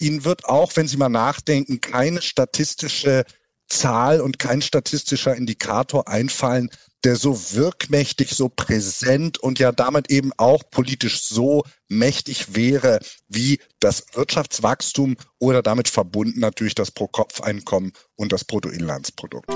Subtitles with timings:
[0.00, 3.24] Ihnen wird auch, wenn Sie mal nachdenken, keine statistische
[3.68, 6.70] Zahl und kein statistischer Indikator einfallen,
[7.04, 13.60] der so wirkmächtig, so präsent und ja damit eben auch politisch so mächtig wäre wie
[13.78, 19.48] das Wirtschaftswachstum oder damit verbunden natürlich das Pro-Kopf-Einkommen und das Bruttoinlandsprodukt.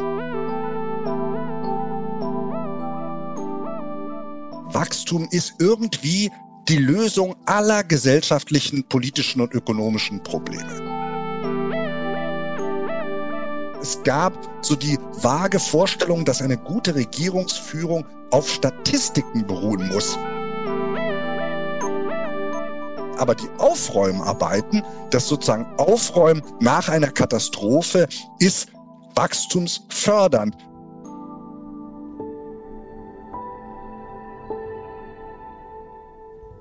[4.72, 6.30] Wachstum ist irgendwie
[6.68, 10.94] die Lösung aller gesellschaftlichen, politischen und ökonomischen Probleme.
[13.80, 14.32] Es gab
[14.62, 20.16] so die vage Vorstellung, dass eine gute Regierungsführung auf Statistiken beruhen muss.
[23.18, 28.68] Aber die Aufräumarbeiten, das sozusagen Aufräumen nach einer Katastrophe, ist
[29.14, 30.56] wachstumsfördernd.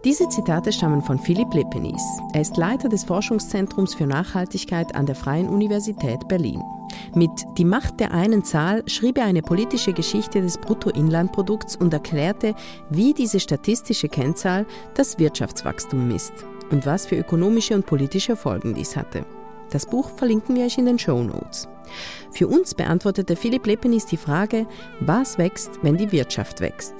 [0.03, 2.03] Diese Zitate stammen von Philipp Lepenis.
[2.33, 6.61] Er ist Leiter des Forschungszentrums für Nachhaltigkeit an der Freien Universität Berlin.
[7.15, 12.53] Mit Die Macht der einen Zahl schrieb er eine politische Geschichte des Bruttoinlandprodukts und erklärte,
[12.89, 16.33] wie diese statistische Kennzahl das Wirtschaftswachstum misst
[16.69, 19.25] und was für ökonomische und politische Folgen dies hatte.
[19.71, 21.69] Das Buch verlinken wir euch in den Show Notes.
[22.31, 24.67] Für uns beantwortete Philipp Lepenis die Frage,
[24.99, 26.93] was wächst, wenn die Wirtschaft wächst?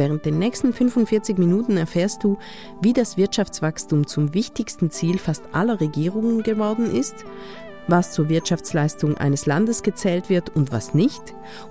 [0.00, 2.38] Während den nächsten 45 Minuten erfährst du,
[2.80, 7.16] wie das Wirtschaftswachstum zum wichtigsten Ziel fast aller Regierungen geworden ist,
[7.86, 11.20] was zur Wirtschaftsleistung eines Landes gezählt wird und was nicht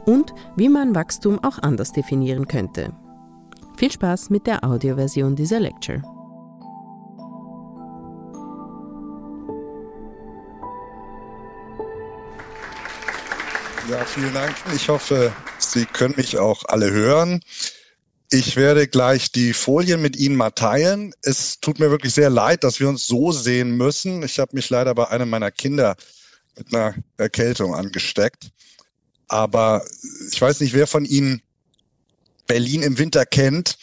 [0.06, 2.94] und wie man Wachstum auch anders definieren könnte.
[3.78, 6.04] Viel Spaß mit der Audioversion dieser Lecture.
[13.90, 14.54] Ja, vielen Dank.
[14.76, 17.42] Ich hoffe, Sie können mich auch alle hören.
[18.32, 21.16] Ich werde gleich die Folien mit Ihnen mal teilen.
[21.24, 24.22] Es tut mir wirklich sehr leid, dass wir uns so sehen müssen.
[24.22, 25.96] Ich habe mich leider bei einem meiner Kinder
[26.56, 28.52] mit einer Erkältung angesteckt.
[29.28, 29.84] Aber
[30.32, 31.42] ich weiß nicht, wer von Ihnen
[32.46, 33.80] Berlin im Winter kennt,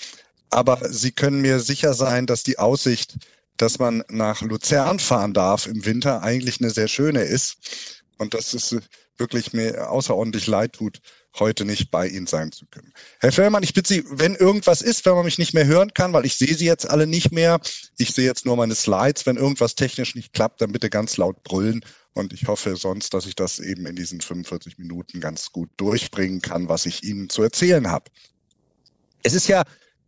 [0.50, 3.16] aber Sie können mir sicher sein, dass die Aussicht,
[3.56, 7.56] dass man nach Luzern fahren darf im Winter, eigentlich eine sehr schöne ist.
[8.16, 8.76] Und dass es
[9.18, 11.00] wirklich mir außerordentlich leid tut,
[11.38, 12.92] heute nicht bei Ihnen sein zu können.
[13.20, 16.12] Herr Fellmann, ich bitte Sie, wenn irgendwas ist, wenn man mich nicht mehr hören kann,
[16.12, 17.60] weil ich sehe Sie jetzt alle nicht mehr,
[17.98, 21.42] ich sehe jetzt nur meine Slides, wenn irgendwas technisch nicht klappt, dann bitte ganz laut
[21.42, 21.84] brüllen
[22.16, 26.40] und ich hoffe sonst, dass ich das eben in diesen 45 Minuten ganz gut durchbringen
[26.40, 28.10] kann, was ich Ihnen zu erzählen habe.
[29.22, 29.64] Es ist ja,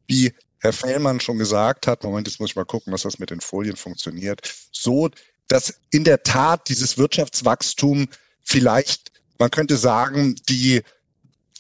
[0.06, 3.31] wie Herr Fellmann schon gesagt hat, Moment, jetzt muss ich mal gucken, dass das mit
[3.31, 4.41] den Folien funktioniert,
[4.72, 5.10] so,
[5.49, 8.09] dass in der Tat dieses Wirtschaftswachstum
[8.43, 10.83] vielleicht, man könnte sagen, die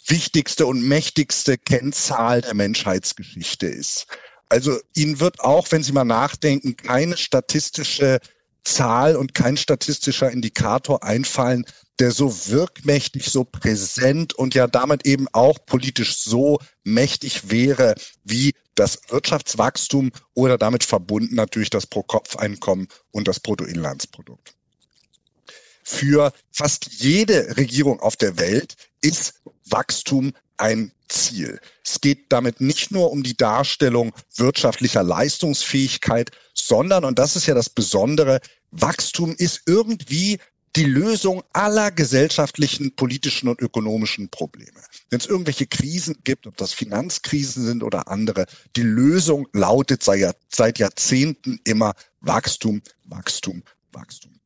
[0.08, 4.06] wichtigste und mächtigste Kennzahl der Menschheitsgeschichte ist.
[4.48, 8.18] Also Ihnen wird auch, wenn Sie mal nachdenken, keine statistische
[8.64, 11.64] Zahl und kein statistischer Indikator einfallen,
[11.98, 18.54] der so wirkmächtig, so präsent und ja damit eben auch politisch so mächtig wäre wie
[18.74, 24.54] das Wirtschaftswachstum oder damit verbunden natürlich das Pro-Kopf-Einkommen und das Bruttoinlandsprodukt.
[25.82, 31.60] Für fast jede Regierung auf der Welt ist Wachstum ein Ziel.
[31.84, 37.54] Es geht damit nicht nur um die Darstellung wirtschaftlicher Leistungsfähigkeit, sondern, und das ist ja
[37.54, 38.40] das Besondere,
[38.70, 40.38] Wachstum ist irgendwie
[40.76, 44.80] die Lösung aller gesellschaftlichen, politischen und ökonomischen Probleme.
[45.08, 48.46] Wenn es irgendwelche Krisen gibt, ob das Finanzkrisen sind oder andere,
[48.76, 53.62] die Lösung lautet seit, Jahrzehnten immer Wachstum, Wachstum,
[53.92, 54.37] Wachstum.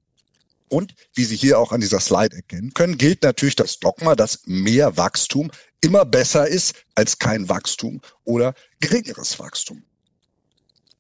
[0.72, 4.40] Und wie Sie hier auch an dieser Slide erkennen können, gilt natürlich das Dogma, dass
[4.46, 5.50] mehr Wachstum
[5.82, 9.82] immer besser ist als kein Wachstum oder geringeres Wachstum.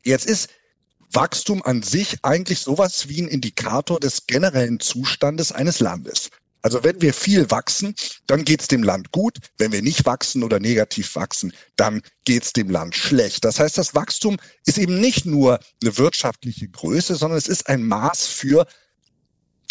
[0.04, 0.50] Jetzt ist
[1.10, 6.28] Wachstum an sich eigentlich sowas wie ein Indikator des generellen Zustandes eines Landes.
[6.60, 7.94] Also wenn wir viel wachsen,
[8.26, 9.38] dann geht es dem Land gut.
[9.56, 13.46] Wenn wir nicht wachsen oder negativ wachsen, dann geht es dem Land schlecht.
[13.46, 17.84] Das heißt, das Wachstum ist eben nicht nur eine wirtschaftliche Größe, sondern es ist ein
[17.84, 18.66] Maß für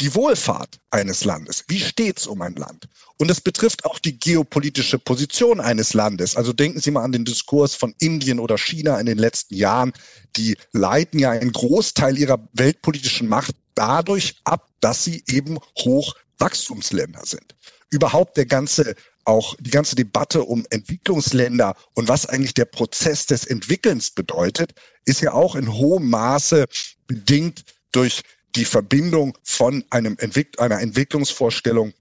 [0.01, 1.63] die Wohlfahrt eines Landes.
[1.67, 2.87] Wie steht's um ein Land?
[3.17, 6.35] Und es betrifft auch die geopolitische Position eines Landes.
[6.35, 9.93] Also denken Sie mal an den Diskurs von Indien oder China in den letzten Jahren.
[10.35, 17.55] Die leiten ja einen Großteil ihrer weltpolitischen Macht dadurch ab, dass sie eben Hochwachstumsländer sind.
[17.91, 23.45] Überhaupt der ganze auch die ganze Debatte um Entwicklungsländer und was eigentlich der Prozess des
[23.45, 24.73] Entwickelns bedeutet,
[25.05, 26.65] ist ja auch in hohem Maße
[27.05, 28.23] bedingt durch
[28.55, 31.93] die Verbindung von einem Entwick einer Entwicklungsvorstellung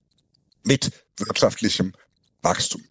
[0.64, 1.92] mit wirtschaftlichem
[2.42, 2.82] Wachstum.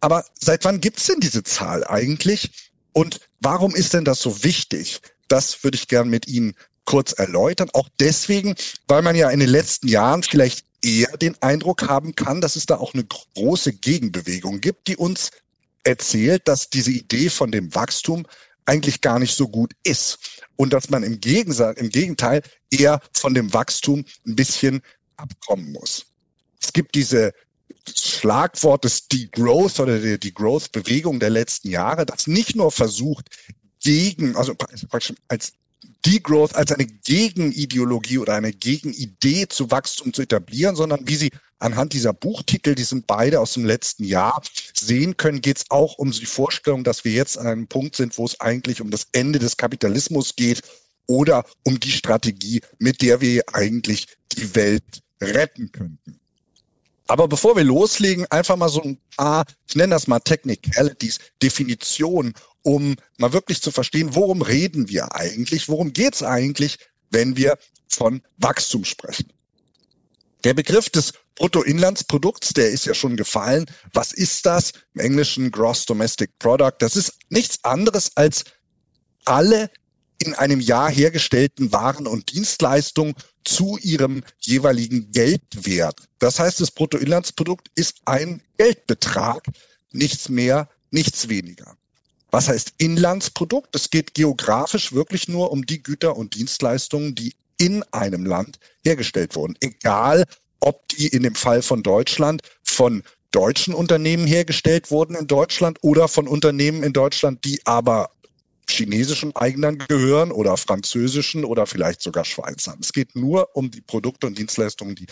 [0.00, 2.70] Aber seit wann gibt's denn diese Zahl eigentlich?
[2.92, 5.00] Und warum ist denn das so wichtig?
[5.28, 6.54] Das würde ich gern mit Ihnen
[6.84, 7.68] kurz erläutern.
[7.72, 8.54] Auch deswegen,
[8.86, 12.66] weil man ja in den letzten Jahren vielleicht eher den Eindruck haben kann, dass es
[12.66, 15.30] da auch eine große Gegenbewegung gibt, die uns
[15.84, 18.26] erzählt, dass diese Idee von dem Wachstum
[18.66, 23.34] eigentlich gar nicht so gut ist und dass man im Gegensatz, im Gegenteil eher von
[23.34, 24.82] dem Wachstum ein bisschen
[25.16, 26.06] abkommen muss.
[26.60, 27.32] Es gibt diese
[27.96, 33.28] Schlagwort des Degrowth oder der Degrowth-Bewegung der letzten Jahre, das nicht nur versucht,
[33.80, 34.54] gegen, also
[35.28, 35.52] als
[36.06, 41.94] Degrowth als eine Gegenideologie oder eine Gegenidee zu Wachstum zu etablieren, sondern wie Sie anhand
[41.94, 44.40] dieser Buchtitel, die sind beide aus dem letzten Jahr,
[44.72, 48.16] sehen können, geht es auch um die Vorstellung, dass wir jetzt an einem Punkt sind,
[48.18, 50.62] wo es eigentlich um das Ende des Kapitalismus geht
[51.08, 56.20] oder um die Strategie, mit der wir eigentlich die Welt retten könnten.
[57.06, 62.34] Aber bevor wir loslegen, einfach mal so ein paar, ich nenne das mal Technicalities, Definitionen,
[62.62, 66.78] um mal wirklich zu verstehen, worum reden wir eigentlich, worum geht's eigentlich,
[67.10, 67.58] wenn wir
[67.88, 69.32] von Wachstum sprechen.
[70.44, 73.66] Der Begriff des Bruttoinlandsprodukts, der ist ja schon gefallen.
[73.92, 74.72] Was ist das?
[74.94, 76.74] Im Englischen Gross Domestic Product.
[76.78, 78.44] Das ist nichts anderes als
[79.24, 79.70] alle
[80.18, 83.14] in einem Jahr hergestellten Waren und Dienstleistungen
[83.46, 86.08] zu ihrem jeweiligen Geldwert.
[86.18, 89.44] Das heißt, das Bruttoinlandsprodukt ist ein Geldbetrag,
[89.92, 91.76] nichts mehr, nichts weniger.
[92.30, 93.74] Was heißt Inlandsprodukt?
[93.74, 99.36] Es geht geografisch wirklich nur um die Güter und Dienstleistungen, die in einem Land hergestellt
[99.36, 99.56] wurden.
[99.60, 100.24] Egal,
[100.60, 106.08] ob die in dem Fall von Deutschland von deutschen Unternehmen hergestellt wurden in Deutschland oder
[106.08, 108.10] von Unternehmen in Deutschland, die aber
[108.68, 112.78] chinesischen Eignern gehören oder französischen oder vielleicht sogar Schweizern.
[112.80, 115.06] Es geht nur um die Produkte und Dienstleistungen, die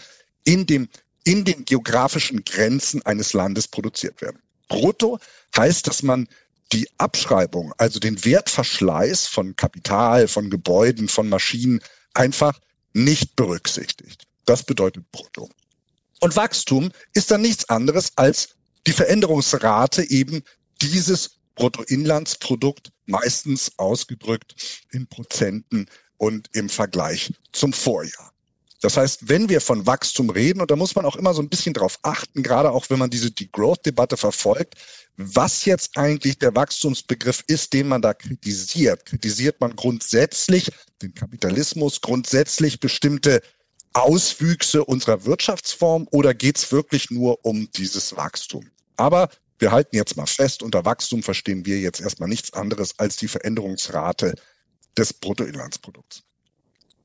[0.45, 0.89] in dem
[1.25, 4.39] in den geografischen Grenzen eines Landes produziert werden.
[4.69, 5.19] Brutto
[5.57, 6.29] heißt, dass man
[6.73, 11.81] die Abschreibung, also den Wertverschleiß von Kapital, von Gebäuden, von Maschinen
[12.15, 12.59] einfach
[12.93, 14.25] nicht berücksichtigt.
[14.45, 15.49] Das bedeutet Brutto.
[16.21, 18.51] Und Wachstum ist dann nichts anderes als
[18.87, 20.43] die Veränderungsrate eben
[20.83, 24.55] dieses Bruttoinlandsprodukt, meistens ausgedrückt
[24.91, 25.87] in Prozenten
[26.17, 28.33] und im Vergleich zum Vorjahr.
[28.85, 31.49] Das heißt, wenn wir von Wachstum reden, und da muss man auch immer so ein
[31.49, 34.75] bisschen drauf achten, gerade auch wenn man diese Degrowth-Debatte verfolgt,
[35.17, 39.07] was jetzt eigentlich der Wachstumsbegriff ist, den man da kritisiert.
[39.07, 43.41] Kritisiert man grundsätzlich den Kapitalismus, grundsätzlich bestimmte
[43.95, 48.69] Auswüchse unserer Wirtschaftsform oder geht es wirklich nur um dieses Wachstum?
[48.97, 53.17] Aber wir halten jetzt mal fest, unter Wachstum verstehen wir jetzt erstmal nichts anderes als
[53.17, 54.35] die Veränderungsrate
[54.97, 56.23] des Bruttoinlandsprodukts.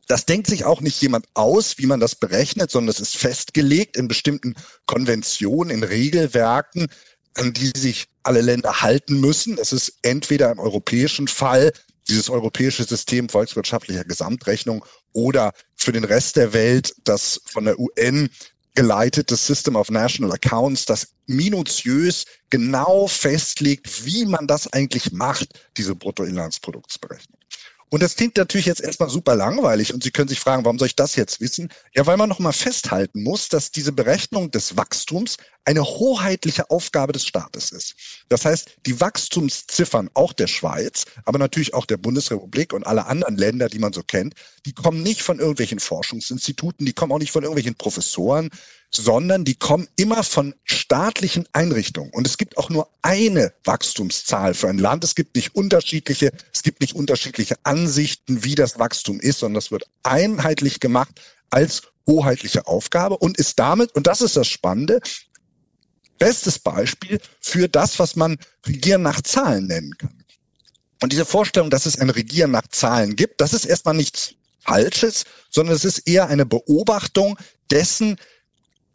[0.08, 3.96] Das denkt sich auch nicht jemand aus, wie man das berechnet, sondern es ist festgelegt
[3.96, 4.56] in bestimmten
[4.88, 6.88] Konventionen, in Regelwerken,
[7.36, 9.60] an die sich alle Länder halten müssen.
[9.60, 11.72] Es ist entweder im europäischen Fall
[12.10, 18.30] dieses europäische System volkswirtschaftlicher Gesamtrechnung oder für den Rest der Welt das von der UN
[18.76, 25.96] geleitete System of National Accounts, das minutiös genau festlegt, wie man das eigentlich macht, diese
[25.96, 27.38] Bruttoinlandsproduktsberechnung.
[27.90, 30.88] Und das klingt natürlich jetzt erstmal super langweilig und Sie können sich fragen, warum soll
[30.88, 31.70] ich das jetzt wissen?
[31.96, 37.26] Ja, weil man nochmal festhalten muss, dass diese Berechnung des Wachstums eine hoheitliche Aufgabe des
[37.26, 37.96] Staates ist.
[38.30, 43.38] Das heißt, die Wachstumsziffern auch der Schweiz, aber natürlich auch der Bundesrepublik und alle anderen
[43.38, 47.32] Länder, die man so kennt, die kommen nicht von irgendwelchen Forschungsinstituten, die kommen auch nicht
[47.32, 48.50] von irgendwelchen Professoren,
[48.92, 52.12] sondern die kommen immer von staatlichen Einrichtungen.
[52.12, 55.04] Und es gibt auch nur eine Wachstumszahl für ein Land.
[55.04, 59.72] Es gibt nicht unterschiedliche, es gibt nicht unterschiedliche Ansichten, wie das Wachstum ist, sondern das
[59.72, 65.00] wird einheitlich gemacht als hoheitliche Aufgabe und ist damit, und das ist das Spannende,
[66.18, 70.24] bestes Beispiel für das, was man Regieren nach Zahlen nennen kann.
[71.02, 75.24] Und diese Vorstellung, dass es ein Regieren nach Zahlen gibt, das ist erstmal nichts Falsches,
[75.50, 77.38] sondern es ist eher eine Beobachtung
[77.72, 78.18] dessen,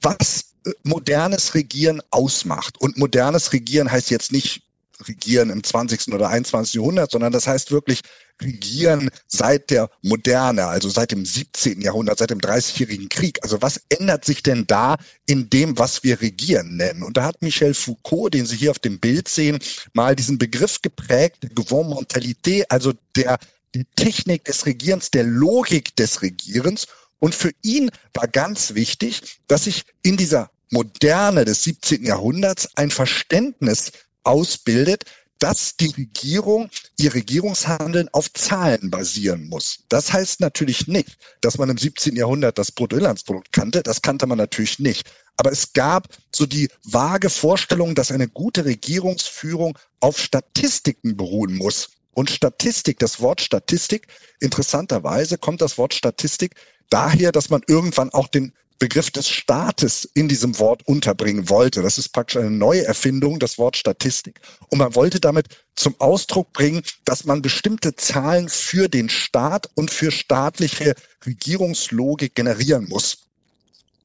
[0.05, 2.81] was äh, modernes Regieren ausmacht.
[2.81, 4.63] Und modernes Regieren heißt jetzt nicht
[5.09, 6.15] Regieren im 20.
[6.15, 6.75] oder 21.
[6.75, 8.01] Jahrhundert, sondern das heißt wirklich
[8.41, 11.81] Regieren seit der Moderne, also seit dem 17.
[11.81, 13.39] Jahrhundert, seit dem Dreißigjährigen Krieg.
[13.43, 14.97] Also was ändert sich denn da
[15.27, 17.03] in dem, was wir Regieren nennen?
[17.03, 19.59] Und da hat Michel Foucault, den Sie hier auf dem Bild sehen,
[19.93, 23.39] mal diesen Begriff geprägt, Gouvernementalité, also der,
[23.75, 26.87] der Technik des Regierens, der Logik des Regierens.
[27.25, 32.04] Und für ihn war ganz wichtig, dass sich in dieser Moderne des 17.
[32.04, 33.93] Jahrhunderts ein Verständnis
[34.25, 35.04] ausbildet,
[35.38, 39.85] dass die Regierung ihr Regierungshandeln auf Zahlen basieren muss.
[39.88, 42.14] Das heißt natürlich nicht, dass man im 17.
[42.14, 43.83] Jahrhundert das Bruttoinlandsprodukt kannte.
[43.83, 45.11] Das kannte man natürlich nicht.
[45.38, 51.88] Aber es gab so die vage Vorstellung, dass eine gute Regierungsführung auf Statistiken beruhen muss
[52.14, 54.06] Und Statistik, das Wort Statistik,
[54.40, 56.54] interessanterweise kommt das Wort Statistik
[56.90, 61.80] daher, dass man irgendwann auch den Begriff des Staates in diesem Wort unterbringen wollte.
[61.83, 64.40] Das ist praktisch eine neue Erfindung, das Wort Statistik.
[64.68, 69.90] Und man wollte damit zum Ausdruck bringen, dass man bestimmte Zahlen für den Staat und
[69.90, 70.94] für staatliche
[71.25, 73.18] Regierungslogik generieren muss.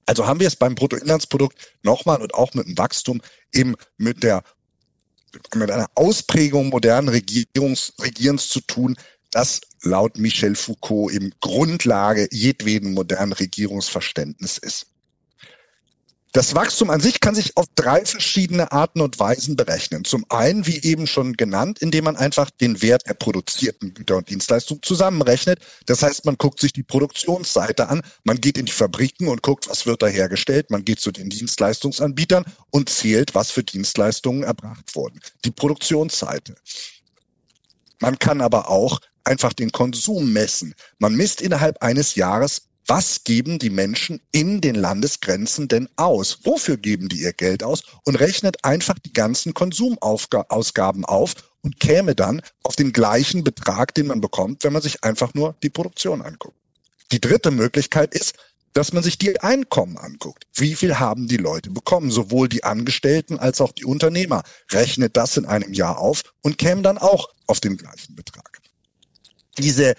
[0.06, 3.22] Also haben wir es beim Bruttoinlandsprodukt nochmal und auch mit dem Wachstum
[3.54, 4.44] eben mit der
[5.56, 8.96] mit einer Ausprägung modernen Regierungs, Regierens zu tun,
[9.32, 14.88] das laut Michel Foucault eben Grundlage jedweden modernen Regierungsverständnis ist.
[16.32, 20.06] Das Wachstum an sich kann sich auf drei verschiedene Arten und Weisen berechnen.
[20.06, 24.30] Zum einen, wie eben schon genannt, indem man einfach den Wert der produzierten Güter und
[24.30, 25.60] Dienstleistungen zusammenrechnet.
[25.88, 29.68] Das heißt, man guckt sich die Produktionsseite an, man geht in die Fabriken und guckt,
[29.70, 34.96] was wird da hergestellt, man geht zu den Dienstleistungsanbietern und zählt, was für Dienstleistungen erbracht
[34.96, 35.20] wurden.
[35.46, 36.54] Die Produktionsseite.
[38.02, 40.76] Man kann aber auch einfach den Konsum messen.
[41.00, 46.40] Man misst innerhalb eines Jahres, was geben die Menschen in den Landesgrenzen denn aus?
[46.44, 47.84] Wofür geben die ihr Geld aus?
[48.04, 54.08] Und rechnet einfach die ganzen Konsumausgaben auf und käme dann auf den gleichen Betrag, den
[54.08, 56.58] man bekommt, wenn man sich einfach nur die Produktion anguckt.
[57.12, 58.34] Die dritte Möglichkeit ist,
[58.74, 60.46] dass man sich die Einkommen anguckt.
[60.56, 62.12] Wie viel haben die Leute bekommen?
[62.12, 64.44] Sowohl die Angestellten als auch die Unternehmer.
[64.72, 68.60] Rechnet das in einem Jahr auf und käme dann auch auf den gleichen Betrag
[69.60, 69.94] diese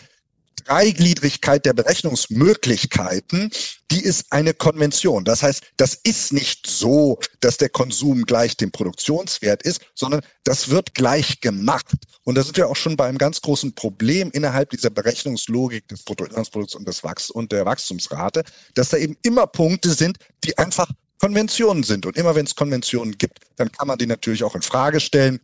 [0.65, 3.51] Dreigliedrigkeit der Berechnungsmöglichkeiten,
[3.91, 5.25] die ist eine Konvention.
[5.25, 10.71] Das heißt, das ist nicht so, dass der Konsum gleich dem Produktionswert ist, sondern das
[10.71, 11.87] wird gleich gemacht.
[12.25, 16.03] Und da sind wir auch schon bei einem ganz großen Problem innerhalb dieser Berechnungslogik des
[16.03, 22.07] Bruttoinlandsprodukts und und der Wachstumsrate, dass da eben immer Punkte sind, die einfach Konventionen sind.
[22.07, 25.41] Und immer wenn es Konventionen gibt, dann kann man die natürlich auch in Frage stellen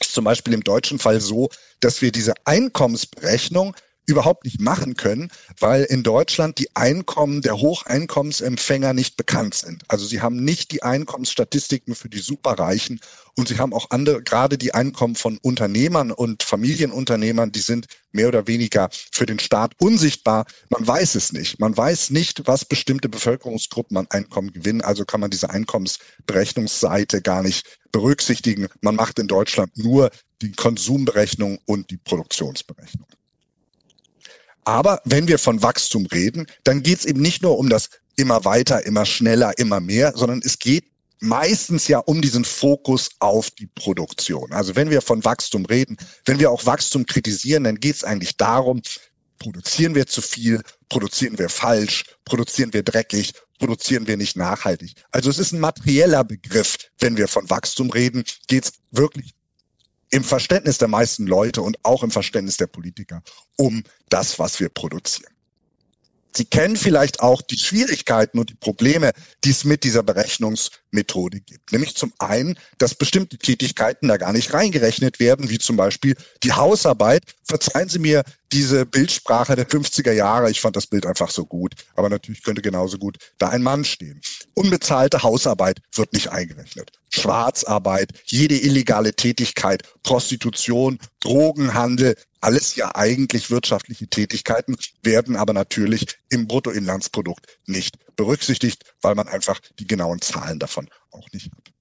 [0.00, 1.48] ist zum Beispiel im deutschen Fall so,
[1.80, 3.74] dass wir diese Einkommensberechnung
[4.06, 9.82] überhaupt nicht machen können, weil in Deutschland die Einkommen der Hocheinkommensempfänger nicht bekannt sind.
[9.88, 13.00] Also sie haben nicht die Einkommensstatistiken für die Superreichen
[13.36, 18.28] und sie haben auch andere, gerade die Einkommen von Unternehmern und Familienunternehmern, die sind mehr
[18.28, 20.46] oder weniger für den Staat unsichtbar.
[20.68, 21.58] Man weiß es nicht.
[21.58, 24.82] Man weiß nicht, was bestimmte Bevölkerungsgruppen an Einkommen gewinnen.
[24.82, 28.68] Also kann man diese Einkommensberechnungsseite gar nicht berücksichtigen.
[28.82, 30.10] Man macht in Deutschland nur
[30.42, 33.06] die Konsumberechnung und die Produktionsberechnung.
[34.64, 38.44] Aber wenn wir von Wachstum reden, dann geht es eben nicht nur um das immer
[38.44, 40.84] weiter, immer schneller, immer mehr, sondern es geht
[41.20, 44.52] meistens ja um diesen Fokus auf die Produktion.
[44.52, 48.36] Also wenn wir von Wachstum reden, wenn wir auch Wachstum kritisieren, dann geht es eigentlich
[48.36, 48.82] darum,
[49.38, 54.94] produzieren wir zu viel, produzieren wir falsch, produzieren wir dreckig, produzieren wir nicht nachhaltig.
[55.10, 56.76] Also es ist ein materieller Begriff.
[56.98, 59.34] Wenn wir von Wachstum reden, geht es wirklich
[60.14, 63.20] im Verständnis der meisten Leute und auch im Verständnis der Politiker
[63.56, 65.33] um das, was wir produzieren.
[66.36, 69.12] Sie kennen vielleicht auch die Schwierigkeiten und die Probleme,
[69.44, 71.70] die es mit dieser Berechnungsmethode gibt.
[71.72, 76.52] Nämlich zum einen, dass bestimmte Tätigkeiten da gar nicht reingerechnet werden, wie zum Beispiel die
[76.52, 77.22] Hausarbeit.
[77.44, 80.50] Verzeihen Sie mir diese Bildsprache der 50er Jahre.
[80.50, 81.74] Ich fand das Bild einfach so gut.
[81.94, 84.20] Aber natürlich könnte genauso gut da ein Mann stehen.
[84.54, 86.92] Unbezahlte Hausarbeit wird nicht eingerechnet.
[87.10, 96.46] Schwarzarbeit, jede illegale Tätigkeit, Prostitution, Drogenhandel, alles ja eigentlich wirtschaftliche Tätigkeiten, werden aber natürlich im
[96.46, 101.72] Bruttoinlandsprodukt nicht berücksichtigt, weil man einfach die genauen Zahlen davon auch nicht hat.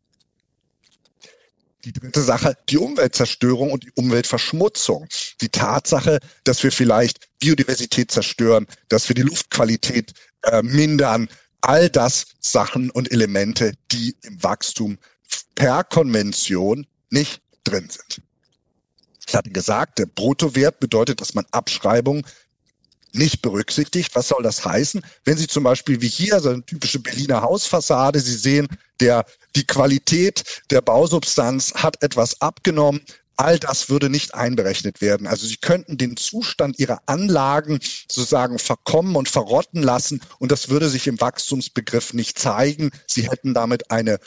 [1.83, 5.09] Die dritte Sache, die Umweltzerstörung und die Umweltverschmutzung.
[5.41, 11.27] Die Tatsache, dass wir vielleicht Biodiversität zerstören, dass wir die Luftqualität äh, mindern,
[11.59, 14.97] all das Sachen und Elemente, die im Wachstum
[15.55, 18.21] per Konvention nicht drin sind.
[19.27, 22.25] Ich hatte gesagt, der Bruttowert bedeutet, dass man Abschreibungen
[23.13, 24.15] nicht berücksichtigt.
[24.15, 25.01] Was soll das heißen?
[25.23, 28.67] Wenn Sie zum Beispiel wie hier so eine typische Berliner Hausfassade, Sie sehen,
[28.99, 29.25] der,
[29.55, 33.01] die Qualität der Bausubstanz hat etwas abgenommen.
[33.35, 35.25] All das würde nicht einberechnet werden.
[35.25, 40.87] Also Sie könnten den Zustand Ihrer Anlagen sozusagen verkommen und verrotten lassen und das würde
[40.87, 42.91] sich im Wachstumsbegriff nicht zeigen.
[43.07, 44.19] Sie hätten damit eine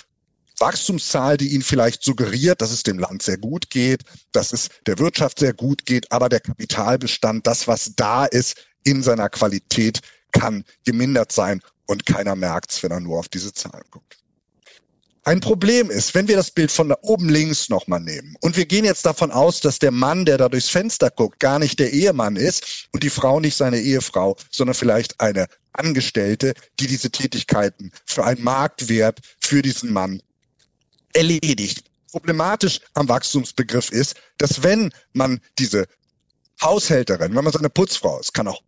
[0.59, 4.99] Wachstumszahl, die Ihnen vielleicht suggeriert, dass es dem Land sehr gut geht, dass es der
[4.99, 10.01] Wirtschaft sehr gut geht, aber der Kapitalbestand, das, was da ist, in seiner Qualität,
[10.33, 14.19] kann gemindert sein und keiner merkt es, wenn er nur auf diese Zahlen guckt.
[15.27, 18.65] Ein Problem ist, wenn wir das Bild von da oben links nochmal nehmen und wir
[18.65, 21.93] gehen jetzt davon aus, dass der Mann, der da durchs Fenster guckt, gar nicht der
[21.93, 27.91] Ehemann ist und die Frau nicht seine Ehefrau, sondern vielleicht eine Angestellte, die diese Tätigkeiten
[28.05, 30.23] für einen Marktwert für diesen Mann
[31.13, 31.85] erledigt.
[32.11, 35.87] Problematisch am Wachstumsbegriff ist, dass wenn man diese
[36.63, 38.63] Haushälterin, wenn man so eine Putzfrau ist, kann auch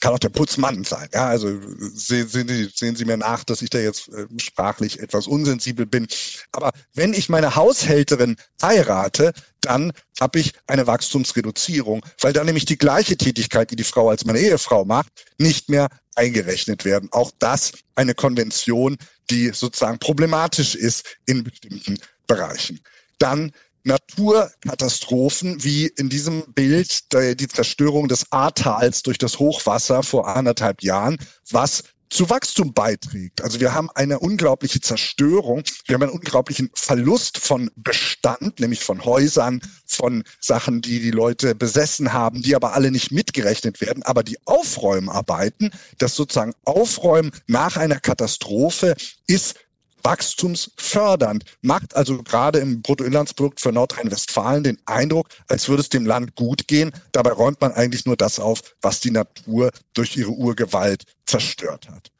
[0.00, 1.08] kann auch der Putzmann sein.
[1.12, 1.48] Ja, also
[1.92, 5.86] sehen, sehen, Sie, sehen Sie mir nach, dass ich da jetzt äh, sprachlich etwas unsensibel
[5.86, 6.06] bin.
[6.52, 12.78] Aber wenn ich meine Haushälterin heirate, dann habe ich eine Wachstumsreduzierung, weil dann nämlich die
[12.78, 17.08] gleiche Tätigkeit, die die Frau als meine Ehefrau macht, nicht mehr eingerechnet werden.
[17.12, 18.98] Auch das eine Konvention,
[19.30, 22.80] die sozusagen problematisch ist in bestimmten Bereichen.
[23.18, 23.52] Dann
[23.84, 31.16] Naturkatastrophen wie in diesem Bild die Zerstörung des Ahrtals durch das Hochwasser vor anderthalb Jahren,
[31.50, 33.42] was zu Wachstum beiträgt.
[33.42, 39.04] Also wir haben eine unglaubliche Zerstörung, wir haben einen unglaublichen Verlust von Bestand, nämlich von
[39.04, 44.02] Häusern, von Sachen, die die Leute besessen haben, die aber alle nicht mitgerechnet werden.
[44.02, 48.94] Aber die Aufräumarbeiten, das sozusagen Aufräumen nach einer Katastrophe
[49.26, 49.56] ist
[50.02, 56.34] wachstumsfördernd, macht also gerade im Bruttoinlandsprodukt für Nordrhein-Westfalen den Eindruck, als würde es dem Land
[56.34, 56.92] gut gehen.
[57.12, 62.10] Dabei räumt man eigentlich nur das auf, was die Natur durch ihre Urgewalt zerstört hat.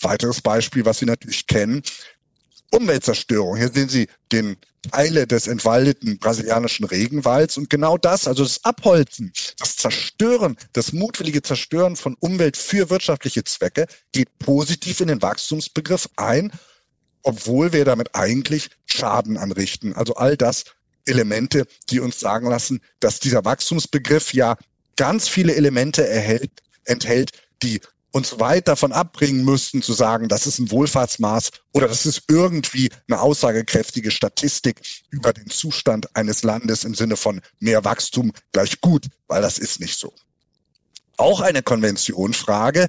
[0.00, 1.82] Weiteres Beispiel, was Sie natürlich kennen,
[2.70, 3.56] Umweltzerstörung.
[3.56, 4.56] Hier sehen Sie den
[4.90, 11.42] Teile des entwaldeten brasilianischen Regenwalds und genau das, also das Abholzen, das Zerstören, das mutwillige
[11.42, 16.52] Zerstören von Umwelt für wirtschaftliche Zwecke geht positiv in den Wachstumsbegriff ein
[17.22, 19.94] obwohl wir damit eigentlich Schaden anrichten.
[19.94, 20.64] Also all das
[21.06, 24.56] Elemente, die uns sagen lassen, dass dieser Wachstumsbegriff ja
[24.96, 26.50] ganz viele Elemente erhält,
[26.84, 27.32] enthält,
[27.62, 32.22] die uns weit davon abbringen müssten, zu sagen, das ist ein Wohlfahrtsmaß oder das ist
[32.28, 38.80] irgendwie eine aussagekräftige Statistik über den Zustand eines Landes im Sinne von mehr Wachstum gleich
[38.80, 40.12] gut, weil das ist nicht so.
[41.16, 42.88] Auch eine Konventionfrage.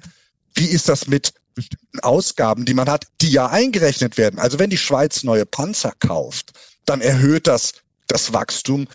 [0.54, 4.38] Wie ist das mit bestimmten Ausgaben, die man hat, die ja eingerechnet werden.
[4.38, 6.52] Also wenn die Schweiz neue Panzer kauft,
[6.84, 7.74] dann erhöht das
[8.06, 8.88] das Wachstum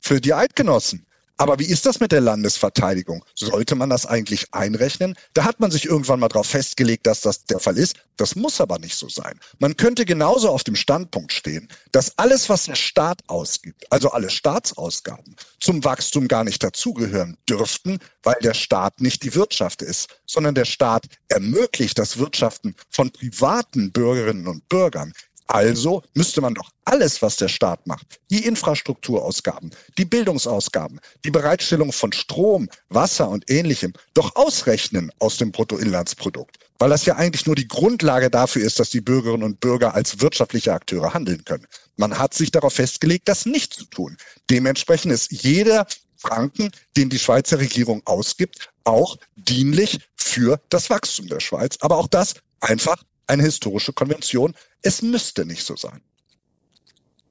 [0.00, 1.06] für die Eidgenossen.
[1.36, 3.24] Aber wie ist das mit der Landesverteidigung?
[3.34, 5.16] Sollte man das eigentlich einrechnen?
[5.32, 7.96] Da hat man sich irgendwann mal darauf festgelegt, dass das der Fall ist.
[8.16, 9.40] Das muss aber nicht so sein.
[9.58, 14.30] Man könnte genauso auf dem Standpunkt stehen, dass alles, was der Staat ausgibt, also alle
[14.30, 20.54] Staatsausgaben, zum Wachstum gar nicht dazugehören dürften, weil der Staat nicht die Wirtschaft ist, sondern
[20.54, 25.12] der Staat ermöglicht das Wirtschaften von privaten Bürgerinnen und Bürgern
[25.46, 31.92] also müsste man doch alles, was der Staat macht, die Infrastrukturausgaben, die Bildungsausgaben, die Bereitstellung
[31.92, 37.56] von Strom, Wasser und ähnlichem, doch ausrechnen aus dem Bruttoinlandsprodukt, weil das ja eigentlich nur
[37.56, 41.66] die Grundlage dafür ist, dass die Bürgerinnen und Bürger als wirtschaftliche Akteure handeln können.
[41.96, 44.16] Man hat sich darauf festgelegt, das nicht zu tun.
[44.50, 51.40] Dementsprechend ist jeder Franken, den die Schweizer Regierung ausgibt, auch dienlich für das Wachstum der
[51.40, 51.76] Schweiz.
[51.80, 54.54] Aber auch das einfach eine historische Konvention.
[54.82, 56.02] Es müsste nicht so sein.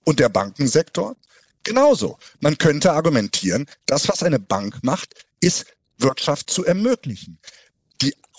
[0.04, 1.16] Und der Bankensektor?
[1.64, 2.18] Genauso.
[2.40, 5.66] Man könnte argumentieren, das, was eine Bank macht, ist
[5.98, 7.40] Wirtschaft zu ermöglichen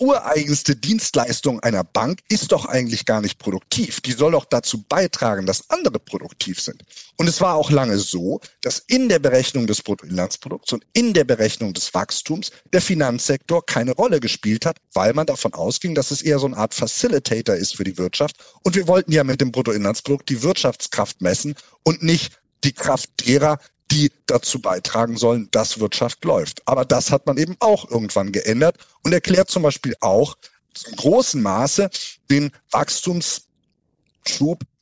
[0.05, 4.01] ureigenste Dienstleistung einer Bank ist doch eigentlich gar nicht produktiv.
[4.03, 6.83] Die soll doch dazu beitragen, dass andere produktiv sind.
[7.17, 11.25] Und es war auch lange so, dass in der Berechnung des Bruttoinlandsprodukts und in der
[11.25, 16.23] Berechnung des Wachstums der Finanzsektor keine Rolle gespielt hat, weil man davon ausging, dass es
[16.23, 18.37] eher so eine Art Facilitator ist für die Wirtschaft.
[18.63, 23.59] Und wir wollten ja mit dem Bruttoinlandsprodukt die Wirtschaftskraft messen und nicht die Kraft derer,
[23.95, 26.67] die dazu beitragen sollen, dass Wirtschaft läuft.
[26.67, 30.37] Aber das hat man eben auch irgendwann geändert und erklärt zum Beispiel auch
[30.75, 31.89] zum großen Maße
[32.29, 33.45] den Wachstumsschub,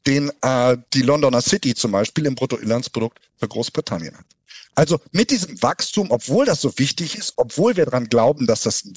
[0.07, 4.25] den äh, die Londoner City zum Beispiel im Bruttoinlandsprodukt für Großbritannien hat.
[4.75, 8.85] Also mit diesem Wachstum, obwohl das so wichtig ist, obwohl wir daran glauben, dass das
[8.85, 8.97] ein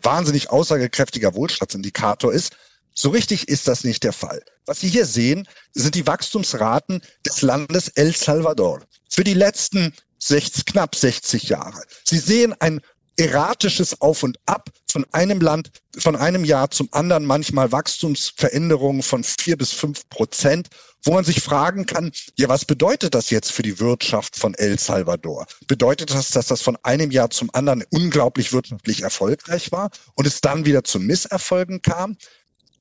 [0.00, 2.56] wahnsinnig aussagekräftiger Wohlstandsindikator ist,
[3.00, 4.42] so richtig ist das nicht der Fall.
[4.66, 10.66] Was Sie hier sehen, sind die Wachstumsraten des Landes El Salvador für die letzten 60,
[10.66, 11.80] knapp 60 Jahre.
[12.04, 12.80] Sie sehen ein
[13.16, 19.22] erratisches Auf und Ab von einem Land, von einem Jahr zum anderen, manchmal Wachstumsveränderungen von
[19.22, 20.68] vier bis fünf Prozent,
[21.04, 24.78] wo man sich fragen kann, ja, was bedeutet das jetzt für die Wirtschaft von El
[24.78, 25.46] Salvador?
[25.66, 30.40] Bedeutet das, dass das von einem Jahr zum anderen unglaublich wirtschaftlich erfolgreich war und es
[30.40, 32.16] dann wieder zu Misserfolgen kam?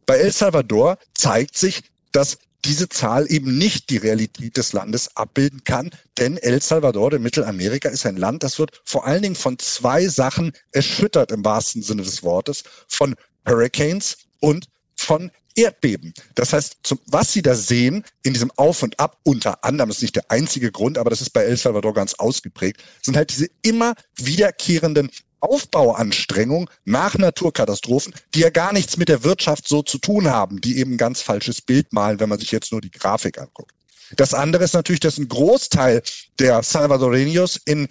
[0.08, 5.64] Bei El Salvador zeigt sich, dass diese Zahl eben nicht die Realität des Landes abbilden
[5.64, 9.60] kann, denn El Salvador in Mittelamerika ist ein Land, das wird vor allen Dingen von
[9.60, 13.16] zwei Sachen erschüttert im wahrsten Sinne des Wortes, von
[13.46, 16.14] Hurricanes und von Erdbeben.
[16.36, 20.02] Das heißt, zum, was Sie da sehen in diesem Auf und Ab, unter anderem, ist
[20.02, 23.50] nicht der einzige Grund, aber das ist bei El Salvador ganz ausgeprägt, sind halt diese
[23.62, 30.30] immer wiederkehrenden Aufbauanstrengung nach Naturkatastrophen, die ja gar nichts mit der Wirtschaft so zu tun
[30.30, 33.38] haben, die eben ein ganz falsches Bild malen, wenn man sich jetzt nur die Grafik
[33.38, 33.72] anguckt.
[34.16, 36.02] Das andere ist natürlich, dass ein Großteil
[36.40, 37.88] der Salvadoreños in,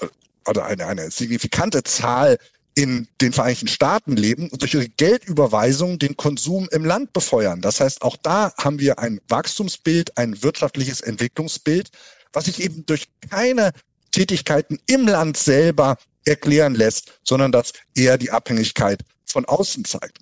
[0.00, 0.06] äh,
[0.46, 2.38] oder eine, eine signifikante Zahl
[2.74, 7.60] in den Vereinigten Staaten leben und durch ihre Geldüberweisung den Konsum im Land befeuern.
[7.60, 11.90] Das heißt, auch da haben wir ein Wachstumsbild, ein wirtschaftliches Entwicklungsbild,
[12.32, 13.72] was sich eben durch keine
[14.12, 15.96] Tätigkeiten im Land selber
[16.30, 20.18] erklären lässt, sondern das eher die Abhängigkeit von außen zeigt.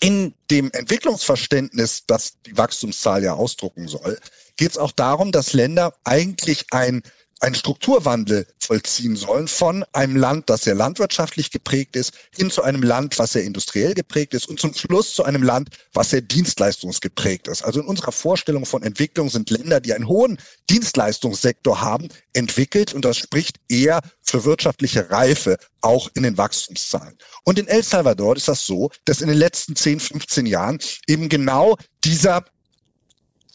[0.00, 4.18] In dem Entwicklungsverständnis, das die Wachstumszahl ja ausdrucken soll,
[4.56, 7.02] geht es auch darum, dass Länder eigentlich ein
[7.40, 12.82] einen Strukturwandel vollziehen sollen von einem Land, das sehr landwirtschaftlich geprägt ist, hin zu einem
[12.82, 17.48] Land, was sehr industriell geprägt ist und zum Schluss zu einem Land, was sehr dienstleistungsgeprägt
[17.48, 17.62] ist.
[17.62, 23.04] Also in unserer Vorstellung von Entwicklung sind Länder, die einen hohen Dienstleistungssektor haben, entwickelt und
[23.04, 27.16] das spricht eher für wirtschaftliche Reife auch in den Wachstumszahlen.
[27.44, 31.28] Und in El Salvador ist das so, dass in den letzten 10, 15 Jahren eben
[31.28, 32.44] genau dieser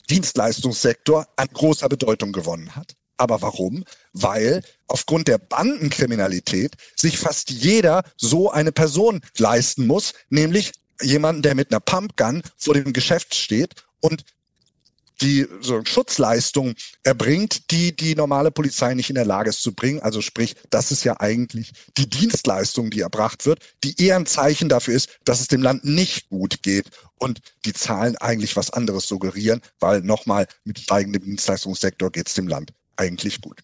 [0.09, 2.95] Dienstleistungssektor an großer Bedeutung gewonnen hat.
[3.17, 3.85] Aber warum?
[4.13, 11.55] Weil aufgrund der Bandenkriminalität sich fast jeder so eine Person leisten muss, nämlich jemanden, der
[11.55, 14.23] mit einer Pumpgun vor dem Geschäft steht und
[15.21, 20.01] die so Schutzleistung erbringt, die die normale Polizei nicht in der Lage ist zu bringen.
[20.01, 24.67] Also sprich, das ist ja eigentlich die Dienstleistung, die erbracht wird, die eher ein Zeichen
[24.67, 29.07] dafür ist, dass es dem Land nicht gut geht und die Zahlen eigentlich was anderes
[29.07, 33.61] suggerieren, weil nochmal mit steigendem Dienstleistungssektor geht es dem Land eigentlich gut.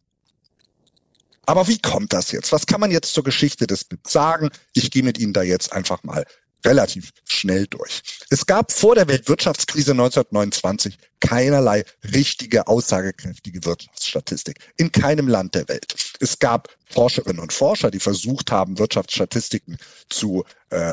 [1.45, 2.51] Aber wie kommt das jetzt?
[2.51, 4.49] Was kann man jetzt zur Geschichte des BIPs sagen?
[4.73, 6.25] Ich gehe mit Ihnen da jetzt einfach mal
[6.65, 8.01] relativ schnell durch.
[8.29, 15.95] Es gab vor der Weltwirtschaftskrise 1929 keinerlei richtige, aussagekräftige Wirtschaftsstatistik in keinem Land der Welt.
[16.19, 19.77] Es gab Forscherinnen und Forscher, die versucht haben, Wirtschaftsstatistiken
[20.09, 20.91] zu, äh,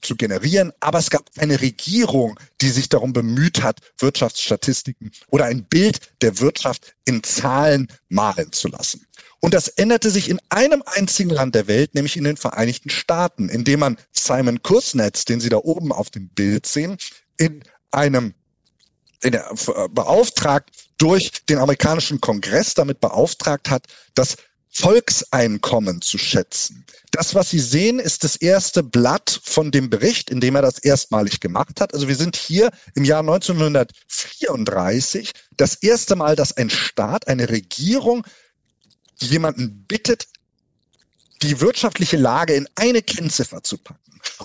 [0.00, 5.64] zu generieren, aber es gab eine Regierung, die sich darum bemüht hat, Wirtschaftsstatistiken oder ein
[5.64, 9.06] Bild der Wirtschaft in Zahlen malen zu lassen.
[9.40, 13.48] Und das änderte sich in einem einzigen Land der Welt, nämlich in den Vereinigten Staaten,
[13.48, 16.98] indem man Simon Kursnetz, den Sie da oben auf dem Bild sehen,
[17.36, 18.34] in einem
[19.22, 24.36] in der, äh, beauftragt durch den amerikanischen Kongress damit beauftragt hat, das
[24.70, 26.84] Volkseinkommen zu schätzen.
[27.10, 30.78] Das, was Sie sehen, ist das erste Blatt von dem Bericht, in dem er das
[30.78, 31.94] erstmalig gemacht hat.
[31.94, 38.26] Also wir sind hier im Jahr 1934 das erste Mal, dass ein Staat, eine Regierung
[39.20, 40.28] jemanden bittet,
[41.42, 44.00] die wirtschaftliche Lage in eine Kennziffer zu packen.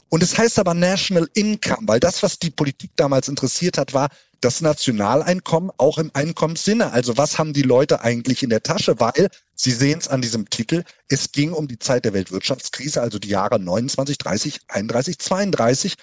[0.10, 4.10] Und es heißt aber National Income, weil das, was die Politik damals interessiert hat, war
[4.42, 6.92] das Nationaleinkommen auch im Einkommenssinne.
[6.92, 9.00] Also was haben die Leute eigentlich in der Tasche?
[9.00, 13.20] Weil, Sie sehen es an diesem Titel, es ging um die Zeit der Weltwirtschaftskrise, also
[13.20, 15.96] die Jahre 29, 30, 31, 32,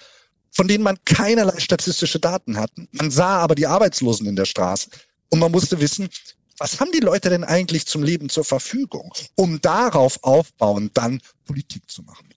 [0.49, 2.87] von denen man keinerlei statistische Daten hatten.
[2.91, 4.89] Man sah aber die Arbeitslosen in der Straße.
[5.29, 6.09] Und man musste wissen,
[6.61, 11.89] was haben die Leute denn eigentlich zum Leben zur Verfügung, um darauf aufbauend dann Politik
[11.89, 12.29] zu machen?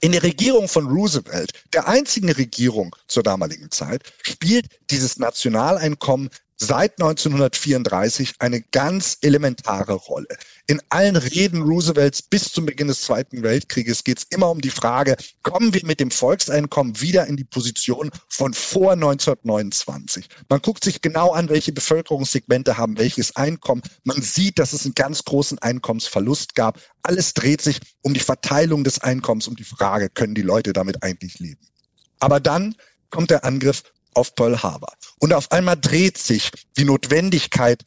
[0.00, 6.92] In der Regierung von Roosevelt, der einzigen Regierung zur damaligen Zeit, spielt dieses Nationaleinkommen seit
[6.98, 10.34] 1934 eine ganz elementare Rolle.
[10.68, 14.70] In allen Reden Roosevelts bis zum Beginn des Zweiten Weltkrieges geht es immer um die
[14.70, 20.28] Frage, kommen wir mit dem Volkseinkommen wieder in die Position von vor 1929?
[20.48, 23.82] Man guckt sich genau an, welche Bevölkerungssegmente haben welches Einkommen.
[24.04, 26.78] Man sieht, dass es einen ganz großen Einkommensverlust gab.
[27.02, 31.02] Alles dreht sich um die Verteilung des Einkommens, um die Frage, können die Leute damit
[31.02, 31.66] eigentlich leben?
[32.20, 32.76] Aber dann
[33.10, 33.82] kommt der Angriff
[34.14, 34.92] auf Pearl Harbor.
[35.18, 37.82] Und auf einmal dreht sich die Notwendigkeit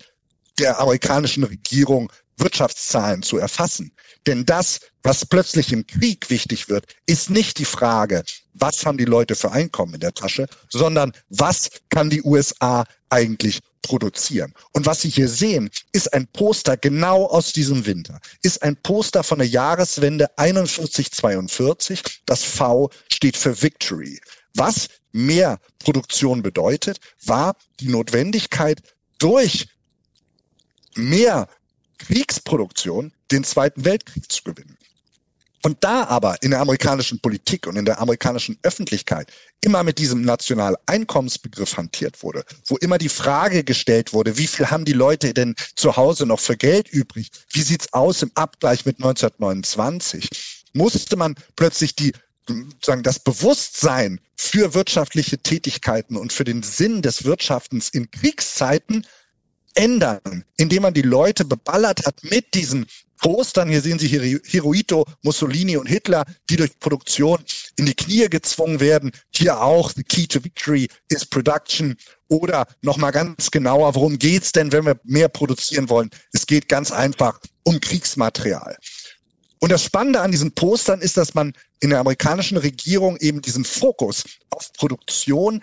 [0.60, 3.92] der amerikanischen Regierung, Wirtschaftszahlen zu erfassen.
[4.28, 9.06] Denn das, was plötzlich im Krieg wichtig wird, ist nicht die Frage, was haben die
[9.06, 14.54] Leute für Einkommen in der Tasche, sondern was kann die USA eigentlich produzieren.
[14.72, 18.20] Und was Sie hier sehen, ist ein Poster genau aus diesem Winter.
[18.42, 22.02] Ist ein Poster von der Jahreswende 41-42.
[22.26, 24.20] Das V steht für Victory.
[24.56, 28.82] Was mehr Produktion bedeutet, war die Notwendigkeit,
[29.20, 29.68] durch
[30.96, 31.48] mehr
[31.98, 34.78] Kriegsproduktion den Zweiten Weltkrieg zu gewinnen.
[35.66, 39.32] Und da aber in der amerikanischen Politik und in der amerikanischen Öffentlichkeit
[39.62, 44.86] immer mit diesem Nationaleinkommensbegriff hantiert wurde, wo immer die Frage gestellt wurde, wie viel haben
[44.86, 47.32] die Leute denn zu Hause noch für Geld übrig?
[47.50, 50.30] Wie sieht's aus im Abgleich mit 1929?
[50.74, 52.12] Musste man plötzlich die
[52.84, 59.08] sagen, das Bewusstsein für wirtschaftliche Tätigkeiten und für den Sinn des Wirtschaftens in Kriegszeiten
[59.76, 63.70] ändern, indem man die Leute beballert hat mit diesen Postern.
[63.70, 67.40] Hier sehen Sie Hirohito, Mussolini und Hitler, die durch Produktion
[67.78, 69.12] in die Knie gezwungen werden.
[69.34, 71.96] Hier auch The Key to Victory is Production.
[72.28, 76.10] Oder nochmal ganz genauer, worum geht's denn, wenn wir mehr produzieren wollen?
[76.34, 78.78] Es geht ganz einfach um Kriegsmaterial.
[79.60, 83.64] Und das Spannende an diesen Postern ist, dass man in der amerikanischen Regierung eben diesen
[83.64, 85.62] Fokus auf Produktion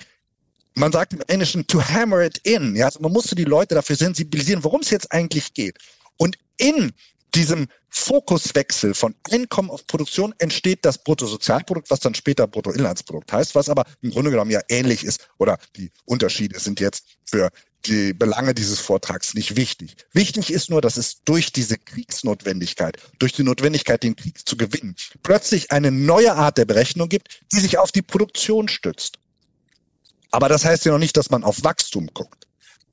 [0.75, 2.77] man sagt im Englischen to hammer it in.
[2.77, 5.79] Ja, also man musste die Leute dafür sensibilisieren, worum es jetzt eigentlich geht.
[6.17, 6.93] Und in
[7.35, 13.69] diesem Fokuswechsel von Einkommen auf Produktion entsteht das Bruttosozialprodukt, was dann später Bruttoinlandsprodukt heißt, was
[13.69, 17.51] aber im Grunde genommen ja ähnlich ist oder die Unterschiede sind jetzt für
[17.87, 19.97] die Belange dieses Vortrags nicht wichtig.
[20.13, 24.95] Wichtig ist nur, dass es durch diese Kriegsnotwendigkeit, durch die Notwendigkeit, den Krieg zu gewinnen,
[25.23, 29.19] plötzlich eine neue Art der Berechnung gibt, die sich auf die Produktion stützt.
[30.33, 32.49] Aber das heißt ja noch nicht, dass man auf Wachstum guckt.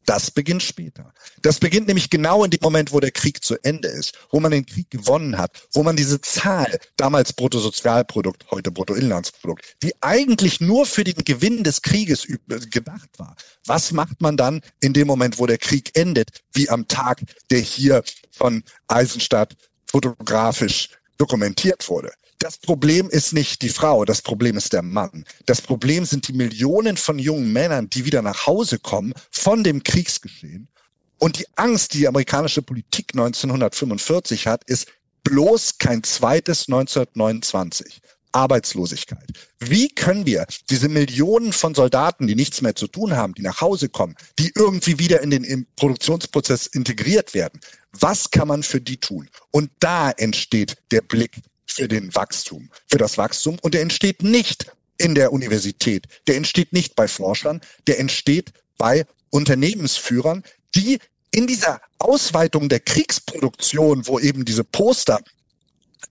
[0.06, 1.14] Das beginnt später.
[1.44, 4.50] Das beginnt nämlich genau in dem Moment, wo der Krieg zu Ende ist, wo man
[4.50, 10.88] den Krieg gewonnen hat, wo man diese Zahl, damals Bruttosozialprodukt, heute Bruttoinlandsprodukt, die eigentlich nur
[10.88, 12.28] für den Gewinn des Krieges
[12.72, 13.36] gedacht war.
[13.68, 17.22] Was macht man dann in dem Moment, wo der Krieg endet, wie am Tag,
[17.52, 22.12] der hier von Eisenstadt fotografisch dokumentiert wurde?
[22.40, 25.26] Das Problem ist nicht die Frau, das Problem ist der Mann.
[25.46, 29.84] Das Problem sind die Millionen von jungen Männern, die wieder nach Hause kommen von dem
[29.84, 30.70] Kriegsgeschehen.
[31.18, 34.88] Und die Angst, die die amerikanische Politik 1945 hat, ist
[35.26, 38.00] bloß kein zweites 1929.
[38.32, 39.28] Arbeitslosigkeit.
[39.60, 43.60] Wie können wir diese Millionen von Soldaten, die nichts mehr zu tun haben, die nach
[43.60, 47.60] Hause kommen, die irgendwie wieder in den Produktionsprozess integriert werden,
[47.92, 49.30] was kann man für die tun?
[49.52, 53.58] Und da entsteht der Blick für den Wachstum, für das Wachstum.
[53.62, 59.06] Und der entsteht nicht in der Universität, der entsteht nicht bei Forschern, der entsteht bei
[59.30, 60.44] Unternehmensführern,
[60.76, 61.00] die
[61.32, 65.20] in dieser Ausweitung der Kriegsproduktion, wo eben diese Poster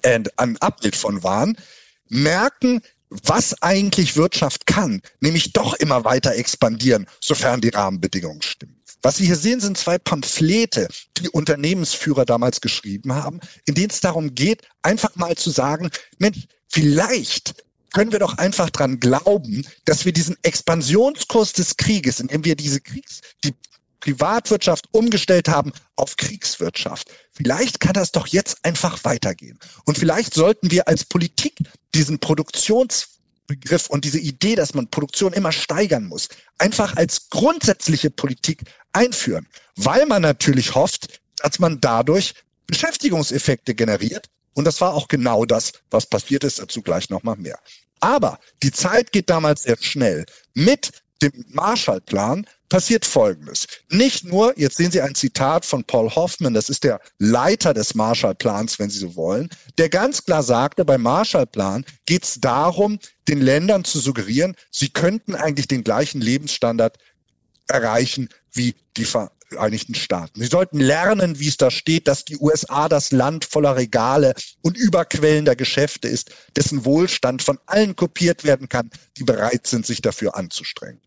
[0.03, 1.57] ein Abbild von waren,
[2.09, 8.78] merken, was eigentlich Wirtschaft kann, nämlich doch immer weiter expandieren, sofern die Rahmenbedingungen stimmen.
[9.03, 14.01] Was Sie hier sehen, sind zwei Pamphlete, die Unternehmensführer damals geschrieben haben, in denen es
[14.01, 17.55] darum geht, einfach mal zu sagen, Mensch, vielleicht
[17.93, 22.81] können wir doch einfach dran glauben, dass wir diesen Expansionskurs des Krieges, indem wir diese
[22.81, 23.55] Kriegs, die
[24.01, 27.11] Privatwirtschaft umgestellt haben auf Kriegswirtschaft.
[27.33, 29.59] Vielleicht kann das doch jetzt einfach weitergehen.
[29.85, 31.59] Und vielleicht sollten wir als Politik
[31.95, 38.11] diesen Produktions Begriff und diese Idee, dass man Produktion immer steigern muss, einfach als grundsätzliche
[38.11, 38.63] Politik
[38.99, 42.35] einführen, weil man natürlich hofft, dass man dadurch
[42.67, 44.29] Beschäftigungseffekte generiert.
[44.55, 47.59] Und das war auch genau das, was passiert ist, dazu gleich nochmal mehr.
[48.01, 50.27] Aber die Zeit geht damals sehr schnell.
[50.55, 50.91] Mit
[51.23, 53.67] dem Marshallplan passiert Folgendes.
[53.89, 57.95] Nicht nur, jetzt sehen Sie ein Zitat von Paul Hoffman, das ist der Leiter des
[57.95, 63.41] Marshallplans, wenn Sie so wollen, der ganz klar sagte, beim Marshallplan geht es darum, den
[63.41, 66.99] Ländern zu suggerieren, sie könnten eigentlich den gleichen Lebensstandard
[67.69, 70.41] erreichen wie die Vereinigten Staaten.
[70.41, 74.77] Sie sollten lernen, wie es da steht, dass die USA das Land voller Regale und
[74.77, 80.37] überquellender Geschäfte ist, dessen Wohlstand von allen kopiert werden kann, die bereit sind, sich dafür
[80.37, 81.01] anzustrengen.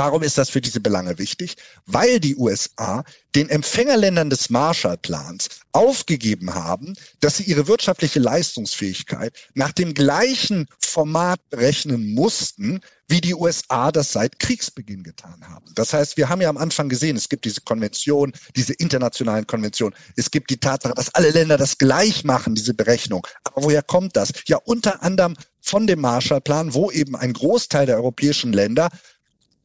[0.00, 1.56] Warum ist das für diese Belange wichtig?
[1.84, 9.72] Weil die USA den Empfängerländern des Marshallplans aufgegeben haben, dass sie ihre wirtschaftliche Leistungsfähigkeit nach
[9.72, 15.66] dem gleichen Format berechnen mussten, wie die USA das seit Kriegsbeginn getan haben.
[15.74, 19.94] Das heißt, wir haben ja am Anfang gesehen, es gibt diese Konvention, diese internationalen Konventionen.
[20.16, 23.26] Es gibt die Tatsache, dass alle Länder das gleich machen, diese Berechnung.
[23.44, 24.32] Aber woher kommt das?
[24.46, 28.88] Ja, unter anderem von dem Marshallplan, wo eben ein Großteil der europäischen Länder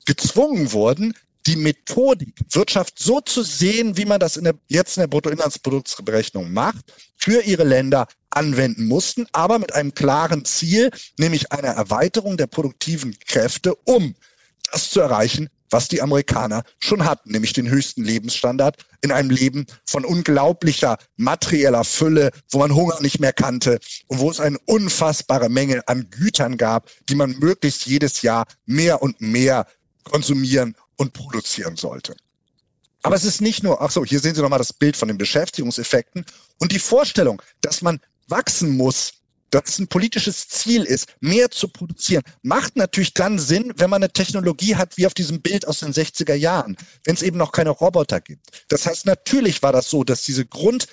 [0.05, 1.13] gezwungen wurden,
[1.47, 6.51] die Methodik, Wirtschaft so zu sehen, wie man das in der, jetzt in der Bruttoinlandsproduktsberechnung
[6.51, 6.85] macht,
[7.17, 13.17] für ihre Länder anwenden mussten, aber mit einem klaren Ziel, nämlich einer Erweiterung der produktiven
[13.27, 14.15] Kräfte, um
[14.71, 19.65] das zu erreichen, was die Amerikaner schon hatten, nämlich den höchsten Lebensstandard in einem Leben
[19.85, 25.49] von unglaublicher materieller Fülle, wo man Hunger nicht mehr kannte und wo es eine unfassbare
[25.49, 29.65] Menge an Gütern gab, die man möglichst jedes Jahr mehr und mehr
[30.05, 32.15] konsumieren und produzieren sollte.
[33.03, 35.17] Aber es ist nicht nur, ach so, hier sehen Sie nochmal das Bild von den
[35.17, 36.25] Beschäftigungseffekten
[36.59, 39.13] und die Vorstellung, dass man wachsen muss,
[39.51, 44.01] dass es ein politisches Ziel ist, mehr zu produzieren, macht natürlich dann Sinn, wenn man
[44.01, 47.51] eine Technologie hat, wie auf diesem Bild aus den 60er Jahren, wenn es eben noch
[47.51, 48.65] keine Roboter gibt.
[48.69, 50.87] Das heißt, natürlich war das so, dass diese Grund,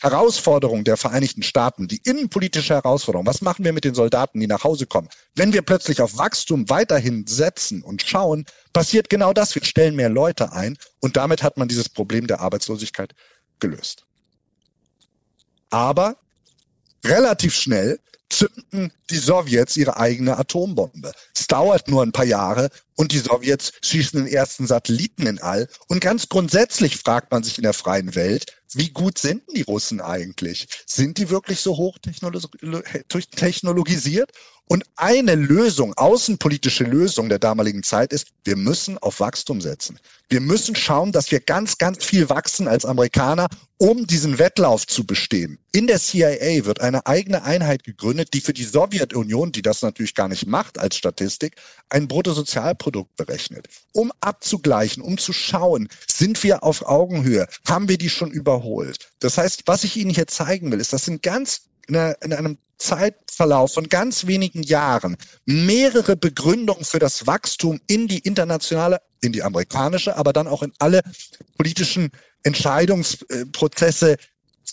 [0.00, 4.64] Herausforderung der Vereinigten Staaten, die innenpolitische Herausforderung, was machen wir mit den Soldaten, die nach
[4.64, 5.08] Hause kommen?
[5.34, 9.54] Wenn wir plötzlich auf Wachstum weiterhin setzen und schauen, passiert genau das.
[9.54, 13.14] Wir stellen mehr Leute ein und damit hat man dieses Problem der Arbeitslosigkeit
[13.58, 14.06] gelöst.
[15.68, 16.16] Aber
[17.04, 21.12] relativ schnell zünden die Sowjets ihre eigene Atombombe.
[21.34, 25.68] Es dauert nur ein paar Jahre und die Sowjets schießen den ersten Satelliten in All.
[25.88, 30.00] Und ganz grundsätzlich fragt man sich in der freien Welt, wie gut sind die Russen
[30.00, 30.68] eigentlich?
[30.86, 34.30] Sind die wirklich so hoch technologisiert?
[34.72, 39.98] Und eine Lösung, außenpolitische Lösung der damaligen Zeit ist, wir müssen auf Wachstum setzen.
[40.28, 45.04] Wir müssen schauen, dass wir ganz, ganz viel wachsen als Amerikaner, um diesen Wettlauf zu
[45.04, 45.58] bestehen.
[45.72, 50.14] In der CIA wird eine eigene Einheit gegründet, die für die Sowjetunion, die das natürlich
[50.14, 51.56] gar nicht macht als Statistik,
[51.88, 53.66] ein Bruttosozialprodukt berechnet.
[53.90, 57.48] Um abzugleichen, um zu schauen, sind wir auf Augenhöhe?
[57.66, 59.10] Haben wir die schon überholt?
[59.18, 61.62] Das heißt, was ich Ihnen hier zeigen will, ist, das sind ganz
[61.94, 69.00] in, einem Zeitverlauf von ganz wenigen Jahren mehrere Begründungen für das Wachstum in die internationale,
[69.20, 71.02] in die amerikanische, aber dann auch in alle
[71.58, 72.10] politischen
[72.42, 74.16] Entscheidungsprozesse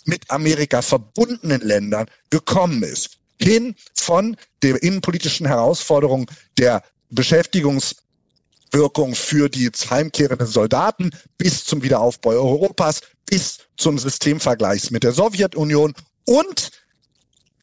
[0.04, 3.18] mit Amerika verbundenen Ländern gekommen ist.
[3.40, 13.00] Hin von der innenpolitischen Herausforderung der Beschäftigungswirkung für die heimkehrenden Soldaten bis zum Wiederaufbau Europas,
[13.26, 16.70] bis zum Systemvergleich mit der Sowjetunion und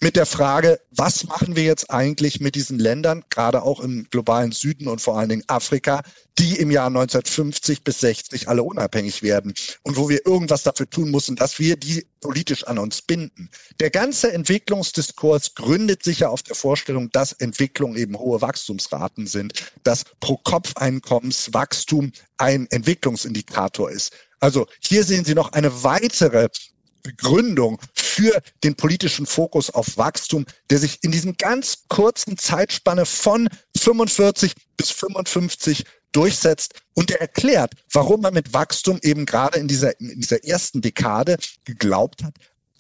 [0.02, 4.52] mit der Frage, was machen wir jetzt eigentlich mit diesen Ländern, gerade auch im globalen
[4.52, 6.04] Süden und vor allen Dingen Afrika,
[6.38, 9.54] die im Jahr 1950 bis 60 alle unabhängig werden
[9.84, 13.50] und wo wir irgendwas dafür tun müssen, dass wir die politisch an uns binden.
[13.80, 19.54] Der ganze Entwicklungsdiskurs gründet sich ja auf der Vorstellung, dass Entwicklung eben hohe Wachstumsraten sind,
[19.84, 24.12] dass Pro-Kopf-Einkommenswachstum ein Entwicklungsindikator ist.
[24.40, 26.50] Also hier sehen Sie noch eine weitere
[27.06, 33.48] Begründung für den politischen Fokus auf Wachstum, der sich in diesem ganz kurzen Zeitspanne von
[33.78, 36.82] 45 bis 55 durchsetzt.
[36.96, 41.38] Und der erklärt, warum man mit Wachstum eben gerade in dieser, in dieser ersten Dekade
[41.64, 42.36] geglaubt hat,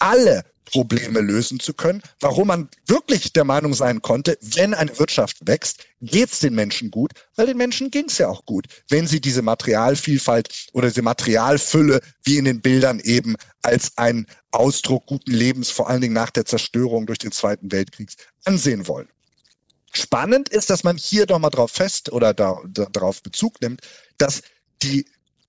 [0.06, 5.38] alle Probleme lösen zu können, warum man wirklich der Meinung sein konnte, wenn eine Wirtschaft
[5.48, 9.08] wächst, geht es den Menschen gut, weil den Menschen ging es ja auch gut, wenn
[9.08, 15.32] sie diese Materialvielfalt oder diese Materialfülle wie in den Bildern eben als einen Ausdruck guten
[15.32, 18.12] Lebens, vor allen Dingen nach der Zerstörung durch den Zweiten Weltkrieg,
[18.44, 19.08] ansehen wollen.
[19.94, 23.82] Spannend ist, dass man hier doch mal drauf fest oder da, darauf Bezug nimmt,
[24.18, 24.42] dass
[24.84, 25.06] die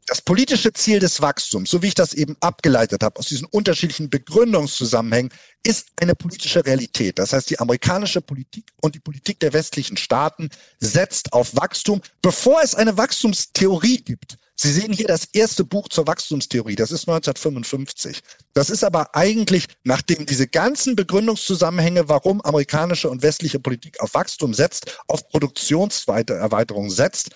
[0.06, 4.08] das politische Ziel des Wachstums, so wie ich das eben abgeleitet habe aus diesen unterschiedlichen
[4.08, 5.32] Begründungszusammenhängen,
[5.64, 7.18] ist eine politische Realität.
[7.18, 12.62] Das heißt, die amerikanische Politik und die Politik der westlichen Staaten setzt auf Wachstum, bevor
[12.62, 14.38] es eine Wachstumstheorie gibt.
[14.58, 18.20] Sie sehen hier das erste Buch zur Wachstumstheorie, das ist 1955.
[18.54, 24.54] Das ist aber eigentlich, nachdem diese ganzen Begründungszusammenhänge, warum amerikanische und westliche Politik auf Wachstum
[24.54, 27.32] setzt, auf Produktionserweiterung setzt,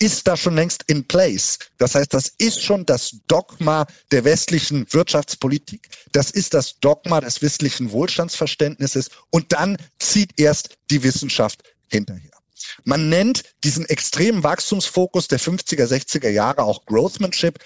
[0.00, 1.58] ist da schon längst in place.
[1.78, 5.88] Das heißt, das ist schon das Dogma der westlichen Wirtschaftspolitik.
[6.12, 9.10] Das ist das Dogma des westlichen Wohlstandsverständnisses.
[9.28, 12.32] Und dann zieht erst die Wissenschaft hinterher.
[12.84, 17.58] Man nennt diesen extremen Wachstumsfokus der 50er, 60er Jahre auch Growthmanship.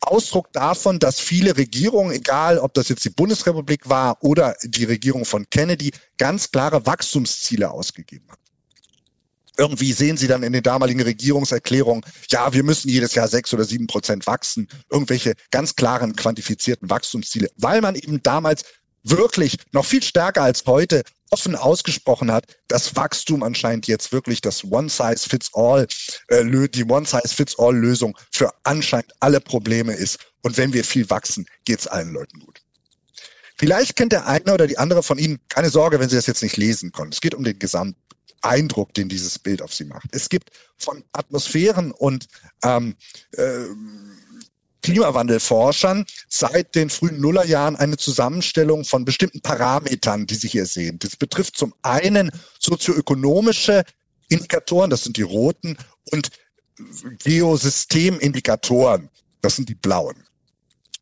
[0.00, 5.24] Ausdruck davon, dass viele Regierungen, egal ob das jetzt die Bundesrepublik war oder die Regierung
[5.24, 8.38] von Kennedy, ganz klare Wachstumsziele ausgegeben hat
[9.58, 13.64] irgendwie sehen Sie dann in den damaligen Regierungserklärungen, ja, wir müssen jedes Jahr sechs oder
[13.64, 18.64] sieben Prozent wachsen, irgendwelche ganz klaren quantifizierten Wachstumsziele, weil man eben damals
[19.02, 24.64] wirklich noch viel stärker als heute offen ausgesprochen hat, dass Wachstum anscheinend jetzt wirklich das
[24.64, 25.86] One-Size-Fits-All,
[26.28, 30.18] äh, die One-Size-Fits-All-Lösung für anscheinend alle Probleme ist.
[30.42, 32.62] Und wenn wir viel wachsen, geht's allen Leuten gut.
[33.58, 36.42] Vielleicht kennt der eine oder die andere von Ihnen, keine Sorge, wenn Sie das jetzt
[36.42, 37.12] nicht lesen können.
[37.12, 37.96] Es geht um den Gesamt,
[38.42, 40.08] Eindruck, den dieses Bild auf sie macht.
[40.12, 42.26] Es gibt von Atmosphären und
[42.62, 42.96] ähm,
[43.32, 43.64] äh,
[44.82, 50.98] Klimawandelforschern seit den frühen Nullerjahren eine Zusammenstellung von bestimmten Parametern, die Sie hier sehen.
[50.98, 53.84] Das betrifft zum einen sozioökonomische
[54.28, 55.76] Indikatoren, das sind die roten,
[56.12, 56.30] und
[57.24, 60.27] Geosystemindikatoren, das sind die blauen.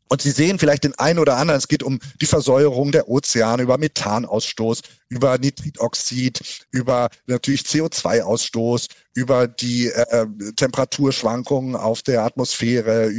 [0.09, 3.63] Und Sie sehen vielleicht den einen oder anderen, es geht um die Versäuerung der Ozeane,
[3.63, 13.11] über Methanausstoß, über Nitritoxid, über natürlich CO2-Ausstoß, über die äh, Temperaturschwankungen auf der Atmosphäre.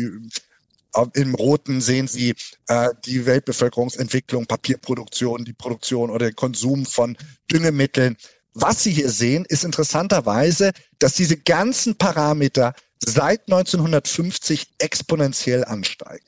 [1.15, 2.35] Im Roten sehen Sie
[2.69, 7.17] äh, die Weltbevölkerungsentwicklung, Papierproduktion, die Produktion oder den Konsum von
[7.51, 8.17] Düngemitteln.
[8.55, 16.25] Was Sie hier sehen, ist interessanterweise, dass diese ganzen Parameter seit 1950 exponentiell ansteigen.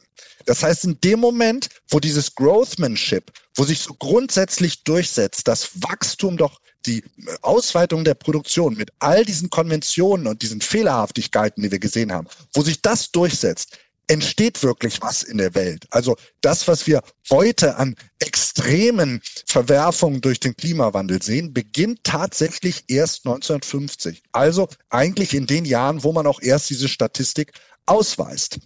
[0.47, 6.37] Das heißt, in dem Moment, wo dieses Growthmanship, wo sich so grundsätzlich durchsetzt, dass Wachstum
[6.37, 7.05] doch die
[7.43, 12.63] Ausweitung der Produktion mit all diesen Konventionen und diesen Fehlerhaftigkeiten, die wir gesehen haben, wo
[12.63, 13.77] sich das durchsetzt,
[14.11, 15.87] entsteht wirklich was in der Welt.
[15.91, 23.25] Also das, was wir heute an extremen Verwerfungen durch den Klimawandel sehen, beginnt tatsächlich erst
[23.25, 24.25] 1950.
[24.33, 27.53] Also eigentlich in den Jahren, wo man auch erst diese Statistik
[27.87, 28.59] ausweist.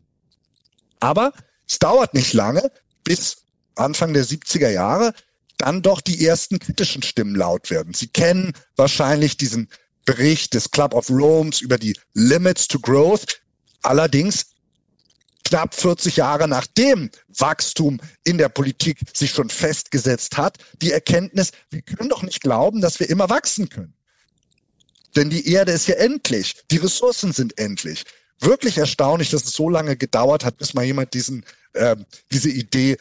[0.99, 1.35] Aber
[1.69, 2.71] es dauert nicht lange,
[3.05, 3.39] bis
[3.75, 5.15] Anfang der 70er Jahre
[5.59, 7.95] dann doch die ersten kritischen Stimmen laut werden.
[7.95, 9.69] Sie kennen wahrscheinlich diesen
[10.05, 13.41] Bericht des Club of Rome's über die Limits to Growth.
[13.83, 14.47] Allerdings
[15.45, 21.83] knapp 40 Jahre nachdem Wachstum in der Politik sich schon festgesetzt hat, die Erkenntnis, wir
[21.83, 23.95] können doch nicht glauben, dass wir immer wachsen können.
[25.17, 28.05] Denn die Erde ist ja endlich, die Ressourcen sind endlich.
[28.41, 31.97] Wirklich erstaunlich, dass es so lange gedauert hat, bis mal jemand diesen, äh,
[32.31, 32.97] diese Idee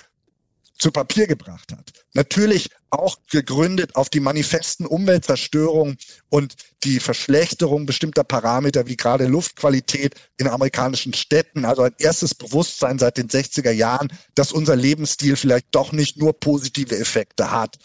[0.78, 1.92] zu Papier gebracht hat.
[2.14, 5.96] Natürlich auch gegründet auf die manifesten Umweltzerstörung
[6.30, 11.66] und die Verschlechterung bestimmter Parameter wie gerade Luftqualität in amerikanischen Städten.
[11.66, 16.40] Also ein erstes Bewusstsein seit den 60er Jahren, dass unser Lebensstil vielleicht doch nicht nur
[16.40, 17.78] positive Effekte hat.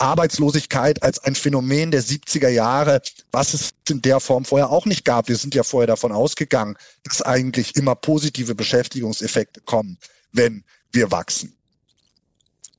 [0.00, 5.04] Arbeitslosigkeit als ein Phänomen der 70er Jahre, was es in der Form vorher auch nicht
[5.04, 5.28] gab.
[5.28, 9.98] Wir sind ja vorher davon ausgegangen, dass eigentlich immer positive Beschäftigungseffekte kommen,
[10.32, 11.56] wenn wir wachsen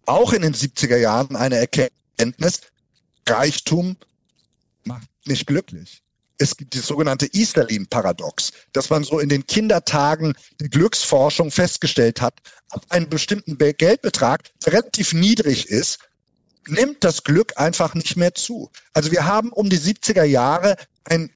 [0.08, 2.62] auch in den 70er Jahren eine Erkenntnis,
[3.28, 3.98] Reichtum
[4.86, 6.02] macht nicht glücklich.
[6.40, 12.36] Es gibt das sogenannte Easterlin-Paradox, dass man so in den Kindertagen der Glücksforschung festgestellt hat,
[12.70, 16.00] ab einem bestimmten Geldbetrag, der relativ niedrig ist,
[16.70, 18.70] nimmt das Glück einfach nicht mehr zu.
[18.94, 21.32] Also wir haben um die 70er Jahre ein,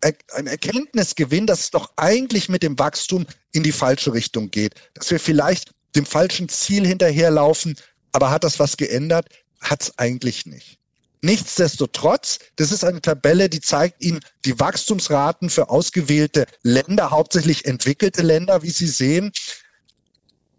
[0.00, 5.10] ein Erkenntnisgewinn, dass es doch eigentlich mit dem Wachstum in die falsche Richtung geht, dass
[5.10, 7.76] wir vielleicht dem falschen Ziel hinterherlaufen,
[8.12, 9.26] aber hat das was geändert?
[9.60, 10.78] Hat es eigentlich nicht.
[11.24, 18.22] Nichtsdestotrotz, das ist eine Tabelle, die zeigt Ihnen die Wachstumsraten für ausgewählte Länder, hauptsächlich entwickelte
[18.22, 19.30] Länder, wie Sie sehen.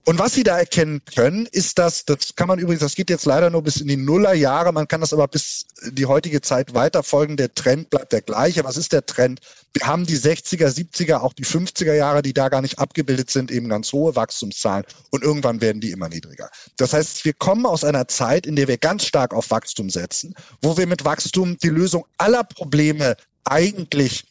[0.05, 3.25] Und was Sie da erkennen können, ist, dass, das kann man übrigens, das geht jetzt
[3.25, 7.37] leider nur bis in die Nullerjahre, man kann das aber bis die heutige Zeit weiterfolgen.
[7.37, 8.65] Der Trend bleibt der gleiche.
[8.65, 9.39] Was ist der Trend?
[9.73, 13.49] Wir haben die 60er, 70er, auch die 50er Jahre, die da gar nicht abgebildet sind,
[13.49, 16.49] eben ganz hohe Wachstumszahlen und irgendwann werden die immer niedriger.
[16.77, 20.35] Das heißt, wir kommen aus einer Zeit, in der wir ganz stark auf Wachstum setzen,
[20.61, 24.25] wo wir mit Wachstum die Lösung aller Probleme eigentlich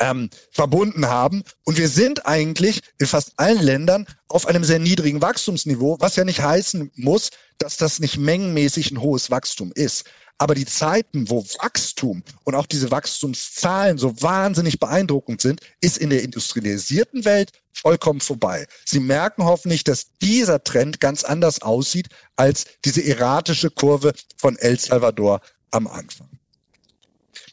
[0.00, 1.42] ähm, verbunden haben.
[1.64, 6.24] Und wir sind eigentlich in fast allen Ländern auf einem sehr niedrigen Wachstumsniveau, was ja
[6.24, 10.04] nicht heißen muss, dass das nicht mengenmäßig ein hohes Wachstum ist.
[10.38, 16.10] Aber die Zeiten, wo Wachstum und auch diese Wachstumszahlen so wahnsinnig beeindruckend sind, ist in
[16.10, 18.66] der industrialisierten Welt vollkommen vorbei.
[18.84, 24.78] Sie merken hoffentlich, dass dieser Trend ganz anders aussieht als diese erratische Kurve von El
[24.78, 25.40] Salvador
[25.70, 26.28] am Anfang.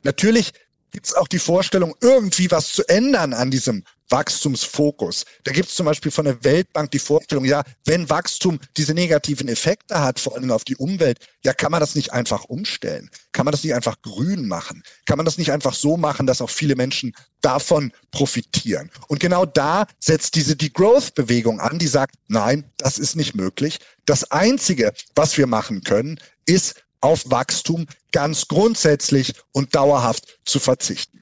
[0.04, 0.54] Natürlich
[0.92, 5.26] gibt es auch die Vorstellung, irgendwie was zu ändern an diesem Wachstumsfokus.
[5.44, 9.48] Da gibt es zum Beispiel von der Weltbank die Vorstellung, ja, wenn Wachstum diese negativen
[9.48, 13.10] Effekte hat, vor allem auf die Umwelt, ja, kann man das nicht einfach umstellen?
[13.32, 14.84] Kann man das nicht einfach grün machen?
[15.06, 18.92] Kann man das nicht einfach so machen, dass auch viele Menschen davon profitieren?
[19.08, 23.80] Und genau da setzt diese Degrowth-Bewegung an, die sagt, nein, das ist nicht möglich.
[24.06, 31.22] Das Einzige, was wir machen können, ist auf Wachstum ganz grundsätzlich und dauerhaft zu verzichten.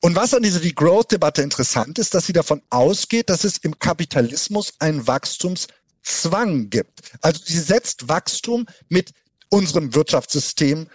[0.00, 4.72] Und was an dieser Degrowth-Debatte interessant ist, dass sie davon ausgeht, dass es im Kapitalismus
[4.78, 7.00] einen Wachstumszwang gibt.
[7.20, 9.12] Also sie setzt Wachstum mit
[9.48, 10.88] unserem Wirtschaftssystem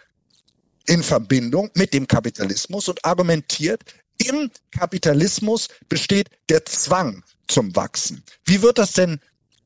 [0.88, 3.84] in Verbindung mit dem Kapitalismus und argumentiert,
[4.18, 8.24] im Kapitalismus besteht der Zwang zum Wachsen.
[8.46, 9.20] Wie wird das denn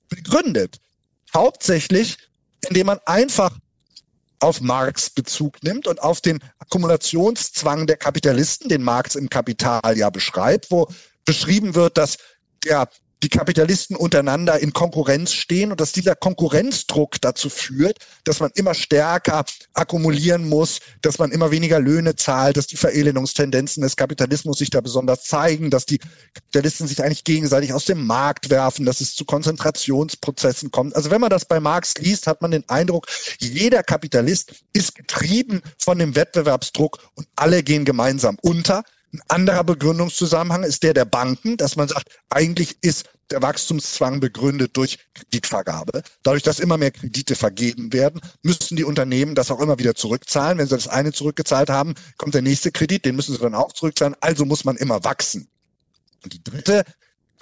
[0.09, 0.79] begründet?
[1.33, 2.17] Hauptsächlich,
[2.67, 3.57] indem man einfach
[4.39, 10.09] auf Marx Bezug nimmt und auf den Akkumulationszwang der Kapitalisten, den Marx im Kapital ja
[10.09, 10.87] beschreibt, wo
[11.25, 12.17] beschrieben wird, dass
[12.63, 12.89] der
[13.23, 18.73] die Kapitalisten untereinander in Konkurrenz stehen und dass dieser Konkurrenzdruck dazu führt, dass man immer
[18.73, 19.43] stärker
[19.73, 24.81] akkumulieren muss, dass man immer weniger Löhne zahlt, dass die Verelendungstendenzen des Kapitalismus sich da
[24.81, 25.99] besonders zeigen, dass die
[26.33, 30.95] Kapitalisten sich eigentlich gegenseitig aus dem Markt werfen, dass es zu Konzentrationsprozessen kommt.
[30.95, 33.07] Also wenn man das bei Marx liest, hat man den Eindruck,
[33.39, 38.83] jeder Kapitalist ist getrieben von dem Wettbewerbsdruck und alle gehen gemeinsam unter.
[39.17, 44.77] Ein anderer Begründungszusammenhang ist der der Banken, dass man sagt, eigentlich ist der Wachstumszwang begründet
[44.77, 46.03] durch Kreditvergabe.
[46.23, 50.59] Dadurch, dass immer mehr Kredite vergeben werden, müssen die Unternehmen das auch immer wieder zurückzahlen.
[50.59, 53.73] Wenn sie das eine zurückgezahlt haben, kommt der nächste Kredit, den müssen sie dann auch
[53.73, 54.15] zurückzahlen.
[54.21, 55.49] Also muss man immer wachsen.
[56.23, 56.85] Und die dritte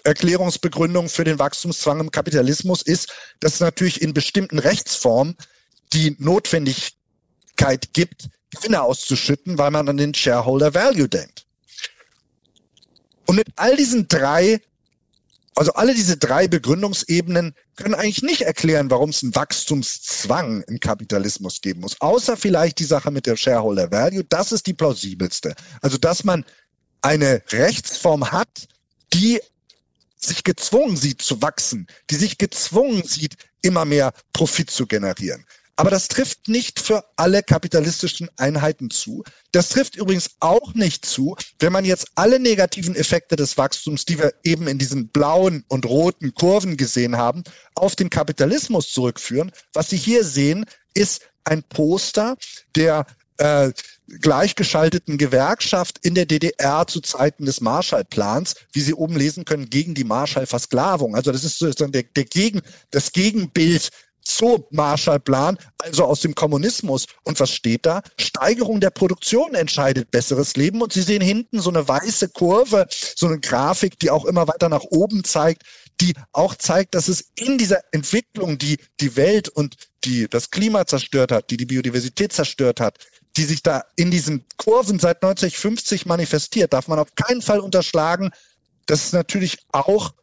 [0.06, 3.12] Erklärungsbegründung für den Wachstumszwang im Kapitalismus ist,
[3.42, 5.36] dass es natürlich in bestimmten Rechtsformen
[5.94, 11.45] die Notwendigkeit gibt, Gewinne auszuschütten, weil man an den Shareholder Value denkt.
[13.26, 14.62] Und mit all diesen drei
[15.58, 21.62] Also alle diese drei Begründungsebenen können eigentlich nicht erklären, warum es einen Wachstumszwang im Kapitalismus
[21.62, 22.00] geben muss.
[22.02, 24.26] Außer vielleicht die Sache mit der Shareholder Value.
[24.26, 25.56] Das ist die plausibelste.
[25.82, 26.44] Also dass man
[27.02, 28.68] eine Rechtsform hat,
[29.14, 29.40] die
[30.18, 35.46] sich gezwungen sieht zu wachsen, die sich gezwungen sieht, immer mehr Profit zu generieren.
[35.76, 39.24] Aber das trifft nicht für alle kapitalistischen Einheiten zu.
[39.52, 44.18] Das trifft übrigens auch nicht zu, wenn man jetzt alle negativen Effekte des Wachstums, die
[44.18, 47.44] wir eben in diesen blauen und roten Kurven gesehen haben,
[47.76, 49.52] auf den Kapitalismus zurückführen.
[49.74, 52.38] Was Sie hier sehen, ist ein Poster
[52.76, 53.06] der
[53.38, 53.72] äh,
[54.22, 59.94] gleichgeschalteten Gewerkschaft in der DDR zu Zeiten des Marshallplans, wie Sie oben lesen können, gegen
[59.94, 61.16] die Marshall-Versklavung.
[61.16, 62.62] Also das ist sozusagen der, der Gegen,
[62.92, 63.90] das Gegenbild
[64.28, 67.06] so Marshallplan, also aus dem Kommunismus.
[67.24, 68.02] Und was steht da?
[68.20, 70.82] Steigerung der Produktion entscheidet besseres Leben.
[70.82, 74.70] Und Sie sehen hinten so eine weiße Kurve, so eine Grafik, die auch immer weiter
[74.70, 75.64] nach oben zeigt,
[76.02, 80.86] die auch zeigt, dass es in dieser Entwicklung, die die Welt und die das Klima
[80.86, 83.00] zerstört hat, die die Biodiversität zerstört hat,
[83.38, 88.32] die sich da in diesen Kurven seit 1950 manifestiert, darf man auf keinen Fall unterschlagen,
[88.86, 90.14] dass es natürlich auch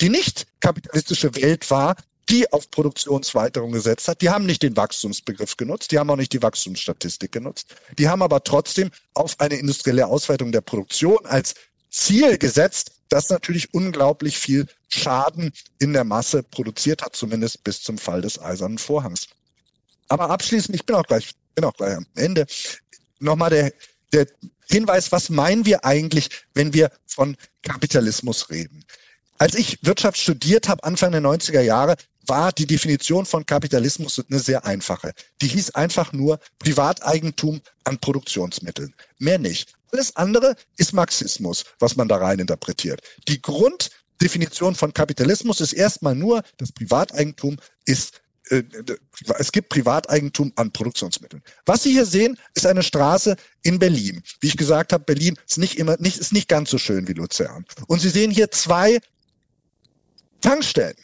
[0.00, 1.96] die nicht kapitalistische Welt war,
[2.30, 4.20] die auf Produktionsweiterung gesetzt hat.
[4.20, 7.74] Die haben nicht den Wachstumsbegriff genutzt, die haben auch nicht die Wachstumsstatistik genutzt.
[7.98, 11.54] Die haben aber trotzdem auf eine industrielle Ausweitung der Produktion als
[11.90, 17.96] Ziel gesetzt, das natürlich unglaublich viel Schaden in der Masse produziert hat, zumindest bis zum
[17.98, 19.28] Fall des Eisernen Vorhangs.
[20.08, 22.46] Aber abschließend, ich bin auch gleich, bin auch gleich am Ende,
[23.18, 23.72] nochmal der,
[24.12, 24.26] der
[24.70, 28.84] Hinweis, was meinen wir eigentlich, wenn wir von Kapitalismus reden?
[29.38, 31.96] Als ich Wirtschaft studiert habe, Anfang der 90er Jahre,
[32.28, 35.12] war die Definition von Kapitalismus eine sehr einfache.
[35.40, 38.94] Die hieß einfach nur Privateigentum an Produktionsmitteln.
[39.18, 39.72] Mehr nicht.
[39.92, 43.00] Alles andere ist Marxismus, was man da rein interpretiert.
[43.26, 47.56] Die Grunddefinition von Kapitalismus ist erstmal nur, das Privateigentum
[47.86, 48.20] ist
[48.50, 48.62] äh,
[49.38, 51.42] es gibt Privateigentum an Produktionsmitteln.
[51.66, 54.22] Was Sie hier sehen, ist eine Straße in Berlin.
[54.40, 57.12] Wie ich gesagt habe, Berlin ist nicht immer, nicht, ist nicht ganz so schön wie
[57.12, 57.64] Luzern.
[57.86, 59.00] Und Sie sehen hier zwei
[60.40, 60.96] Tankstellen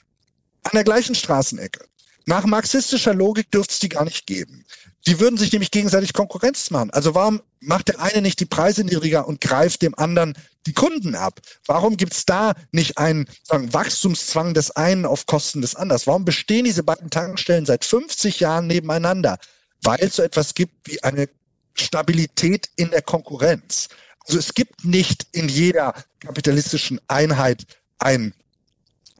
[0.65, 1.85] an der gleichen Straßenecke.
[2.27, 4.65] Nach marxistischer Logik dürfte es die gar nicht geben.
[5.07, 6.91] Die würden sich nämlich gegenseitig Konkurrenz machen.
[6.91, 10.35] Also warum macht der eine nicht die Preise niedriger und greift dem anderen
[10.67, 11.41] die Kunden ab?
[11.67, 16.01] Warum gibt es da nicht einen sagen, Wachstumszwang des einen auf Kosten des anderen?
[16.07, 19.39] Warum bestehen diese beiden Tankstellen seit 50 Jahren nebeneinander?
[19.83, 21.29] Weil es so etwas gibt wie eine
[21.75, 23.89] Stabilität in der Konkurrenz.
[24.27, 27.65] Also es gibt nicht in jeder kapitalistischen Einheit
[27.99, 28.33] ein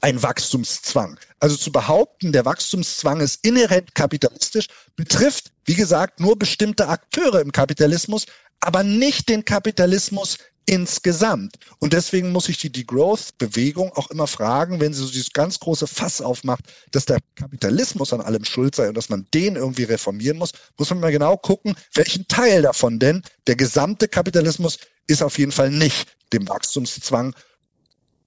[0.05, 1.19] ein Wachstumszwang.
[1.39, 7.51] Also zu behaupten, der Wachstumszwang ist inhärent kapitalistisch, betrifft, wie gesagt, nur bestimmte Akteure im
[7.51, 8.27] Kapitalismus,
[8.59, 10.37] aber nicht den Kapitalismus
[10.67, 11.55] insgesamt.
[11.79, 15.87] Und deswegen muss ich die Degrowth-Bewegung auch immer fragen, wenn sie so dieses ganz große
[15.87, 20.37] Fass aufmacht, dass der Kapitalismus an allem schuld sei und dass man den irgendwie reformieren
[20.37, 24.77] muss, muss man mal genau gucken, welchen Teil davon denn der gesamte Kapitalismus
[25.07, 27.33] ist auf jeden Fall nicht dem Wachstumszwang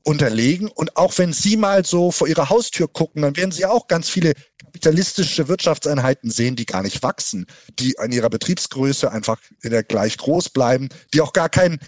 [0.05, 0.69] unterlegen.
[0.69, 4.09] Und auch wenn Sie mal so vor Ihrer Haustür gucken, dann werden Sie auch ganz
[4.09, 4.35] viele
[4.69, 7.47] kapitalistische Wirtschaftseinheiten sehen, die gar nicht wachsen,
[7.79, 9.41] die an ihrer Betriebsgröße einfach
[9.89, 11.79] gleich groß bleiben, die auch gar keinen,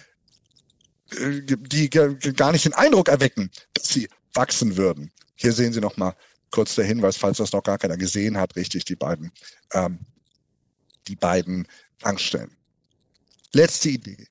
[1.11, 5.11] äh, die gar nicht den Eindruck erwecken, dass sie wachsen würden.
[5.35, 6.15] Hier sehen Sie noch mal
[6.49, 9.31] kurz der Hinweis, falls das noch gar keiner gesehen hat, richtig, die beiden,
[9.73, 9.99] ähm,
[11.07, 11.67] die beiden
[11.99, 12.55] Tankstellen.
[13.53, 14.27] Letzte Idee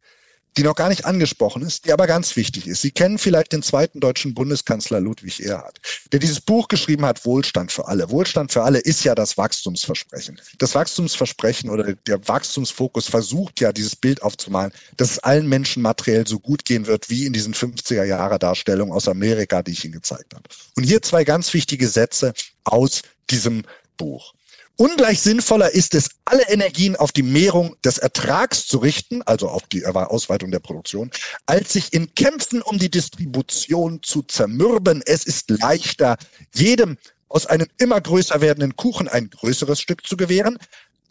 [0.56, 2.82] die noch gar nicht angesprochen ist, die aber ganz wichtig ist.
[2.82, 5.80] Sie kennen vielleicht den zweiten deutschen Bundeskanzler Ludwig Erhard,
[6.12, 8.10] der dieses Buch geschrieben hat, Wohlstand für alle.
[8.10, 10.40] Wohlstand für alle ist ja das Wachstumsversprechen.
[10.58, 16.26] Das Wachstumsversprechen oder der Wachstumsfokus versucht ja, dieses Bild aufzumalen, dass es allen Menschen materiell
[16.26, 19.94] so gut gehen wird, wie in diesen 50er Jahre Darstellungen aus Amerika, die ich Ihnen
[19.94, 20.44] gezeigt habe.
[20.76, 22.34] Und hier zwei ganz wichtige Sätze
[22.64, 23.62] aus diesem
[23.96, 24.34] Buch.
[24.80, 29.64] Ungleich sinnvoller ist es, alle Energien auf die Mehrung des Ertrags zu richten, also auf
[29.66, 31.10] die Ausweitung der Produktion,
[31.44, 35.02] als sich in Kämpfen um die Distribution zu zermürben.
[35.04, 36.16] Es ist leichter,
[36.54, 36.96] jedem
[37.28, 40.56] aus einem immer größer werdenden Kuchen ein größeres Stück zu gewähren,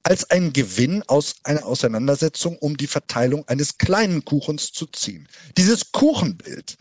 [0.03, 5.27] als ein Gewinn aus einer Auseinandersetzung um die Verteilung eines kleinen Kuchens zu ziehen.
[5.57, 6.77] Dieses Kuchenbild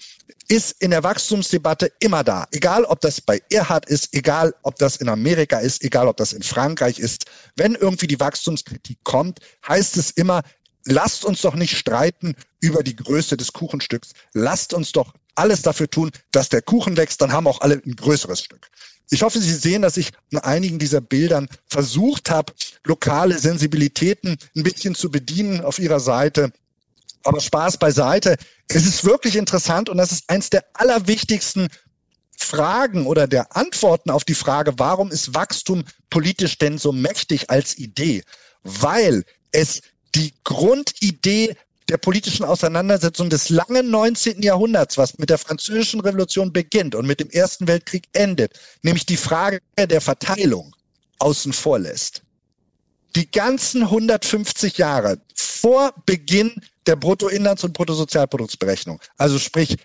[0.49, 2.47] ist in der Wachstumsdebatte immer da.
[2.53, 6.33] Egal, ob das bei Erhard ist, egal, ob das in Amerika ist, egal, ob das
[6.33, 7.27] in Frankreich ist.
[7.57, 10.43] Wenn irgendwie die Wachstumskritik kommt, heißt es immer,
[10.85, 14.13] lasst uns doch nicht streiten über die Größe des Kuchenstücks.
[14.33, 17.95] Lasst uns doch alles dafür tun, dass der Kuchen wächst, dann haben auch alle ein
[17.95, 18.69] größeres Stück.
[19.11, 22.53] Ich hoffe, Sie sehen, dass ich in einigen dieser Bildern versucht habe,
[22.85, 26.53] lokale Sensibilitäten ein bisschen zu bedienen auf Ihrer Seite.
[27.25, 28.37] Aber Spaß beiseite.
[28.69, 31.69] Es ist wirklich interessant und das ist eins der allerwichtigsten
[32.37, 37.77] Fragen oder der Antworten auf die Frage, warum ist Wachstum politisch denn so mächtig als
[37.77, 38.23] Idee?
[38.63, 39.81] Weil es
[40.15, 41.57] die Grundidee
[41.89, 44.43] der politischen Auseinandersetzung des langen 19.
[44.43, 49.17] Jahrhunderts, was mit der französischen Revolution beginnt und mit dem Ersten Weltkrieg endet, nämlich die
[49.17, 50.75] Frage der Verteilung
[51.19, 52.23] außen vor lässt.
[53.17, 59.77] Die ganzen 150 Jahre vor Beginn der Bruttoinlands- und Bruttosozialproduktsberechnung, also sprich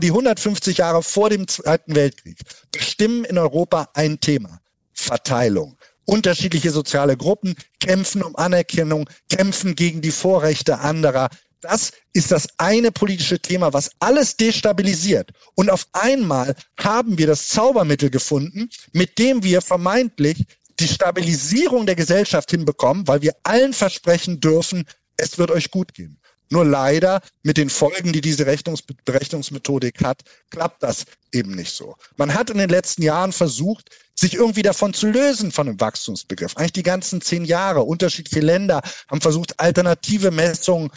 [0.00, 2.38] die 150 Jahre vor dem Zweiten Weltkrieg,
[2.72, 4.60] bestimmen in Europa ein Thema.
[4.92, 5.76] Verteilung.
[6.06, 11.28] Unterschiedliche soziale Gruppen kämpfen um Anerkennung, kämpfen gegen die Vorrechte anderer.
[11.60, 15.32] Das ist das eine politische Thema, was alles destabilisiert.
[15.54, 20.44] Und auf einmal haben wir das Zaubermittel gefunden, mit dem wir vermeintlich
[20.78, 24.86] die Stabilisierung der Gesellschaft hinbekommen, weil wir allen versprechen dürfen,
[25.16, 26.20] es wird euch gut gehen.
[26.50, 31.96] Nur leider mit den Folgen, die diese Rechnungs Berechnungsmethodik hat, klappt das eben nicht so.
[32.16, 36.56] Man hat in den letzten Jahren versucht, sich irgendwie davon zu lösen von dem Wachstumsbegriff.
[36.56, 37.82] Eigentlich die ganzen zehn Jahre.
[37.82, 40.90] Unterschiedliche Länder haben versucht, alternative Messungen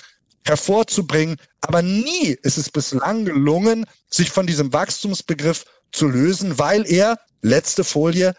[0.46, 1.38] hervorzubringen.
[1.62, 7.84] Aber nie ist es bislang gelungen, sich von diesem Wachstumsbegriff zu lösen, weil er, letzte
[7.84, 8.36] Folie,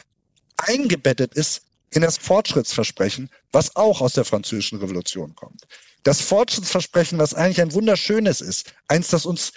[0.56, 5.66] eingebettet ist in das Fortschrittsversprechen, was auch aus der französischen Revolution kommt.
[6.04, 9.52] Das Fortschrittsversprechen, was eigentlich ein wunderschönes ist, eins, das uns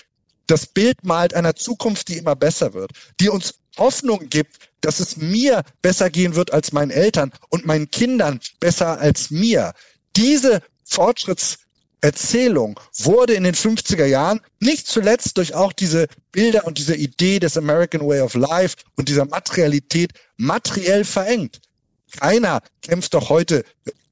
[0.47, 5.17] das Bild malt einer Zukunft, die immer besser wird, die uns Hoffnung gibt, dass es
[5.17, 9.73] mir besser gehen wird als meinen Eltern und meinen Kindern besser als mir.
[10.15, 16.95] Diese Fortschrittserzählung wurde in den 50er Jahren nicht zuletzt durch auch diese Bilder und diese
[16.95, 21.61] Idee des American Way of Life und dieser Materialität materiell verengt.
[22.19, 23.63] Keiner kämpft doch heute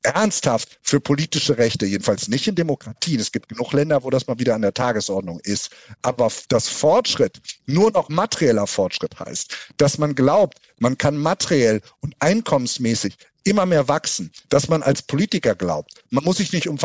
[0.04, 3.20] ernsthaft für politische Rechte, jedenfalls nicht in Demokratien.
[3.20, 5.70] Es gibt genug Länder, wo das mal wieder an der Tagesordnung ist.
[6.02, 12.16] Aber dass Fortschritt nur noch materieller Fortschritt heißt, dass man glaubt, man kann materiell und
[12.20, 16.78] einkommensmäßig immer mehr wachsen, dass man als Politiker glaubt, man muss sich nicht um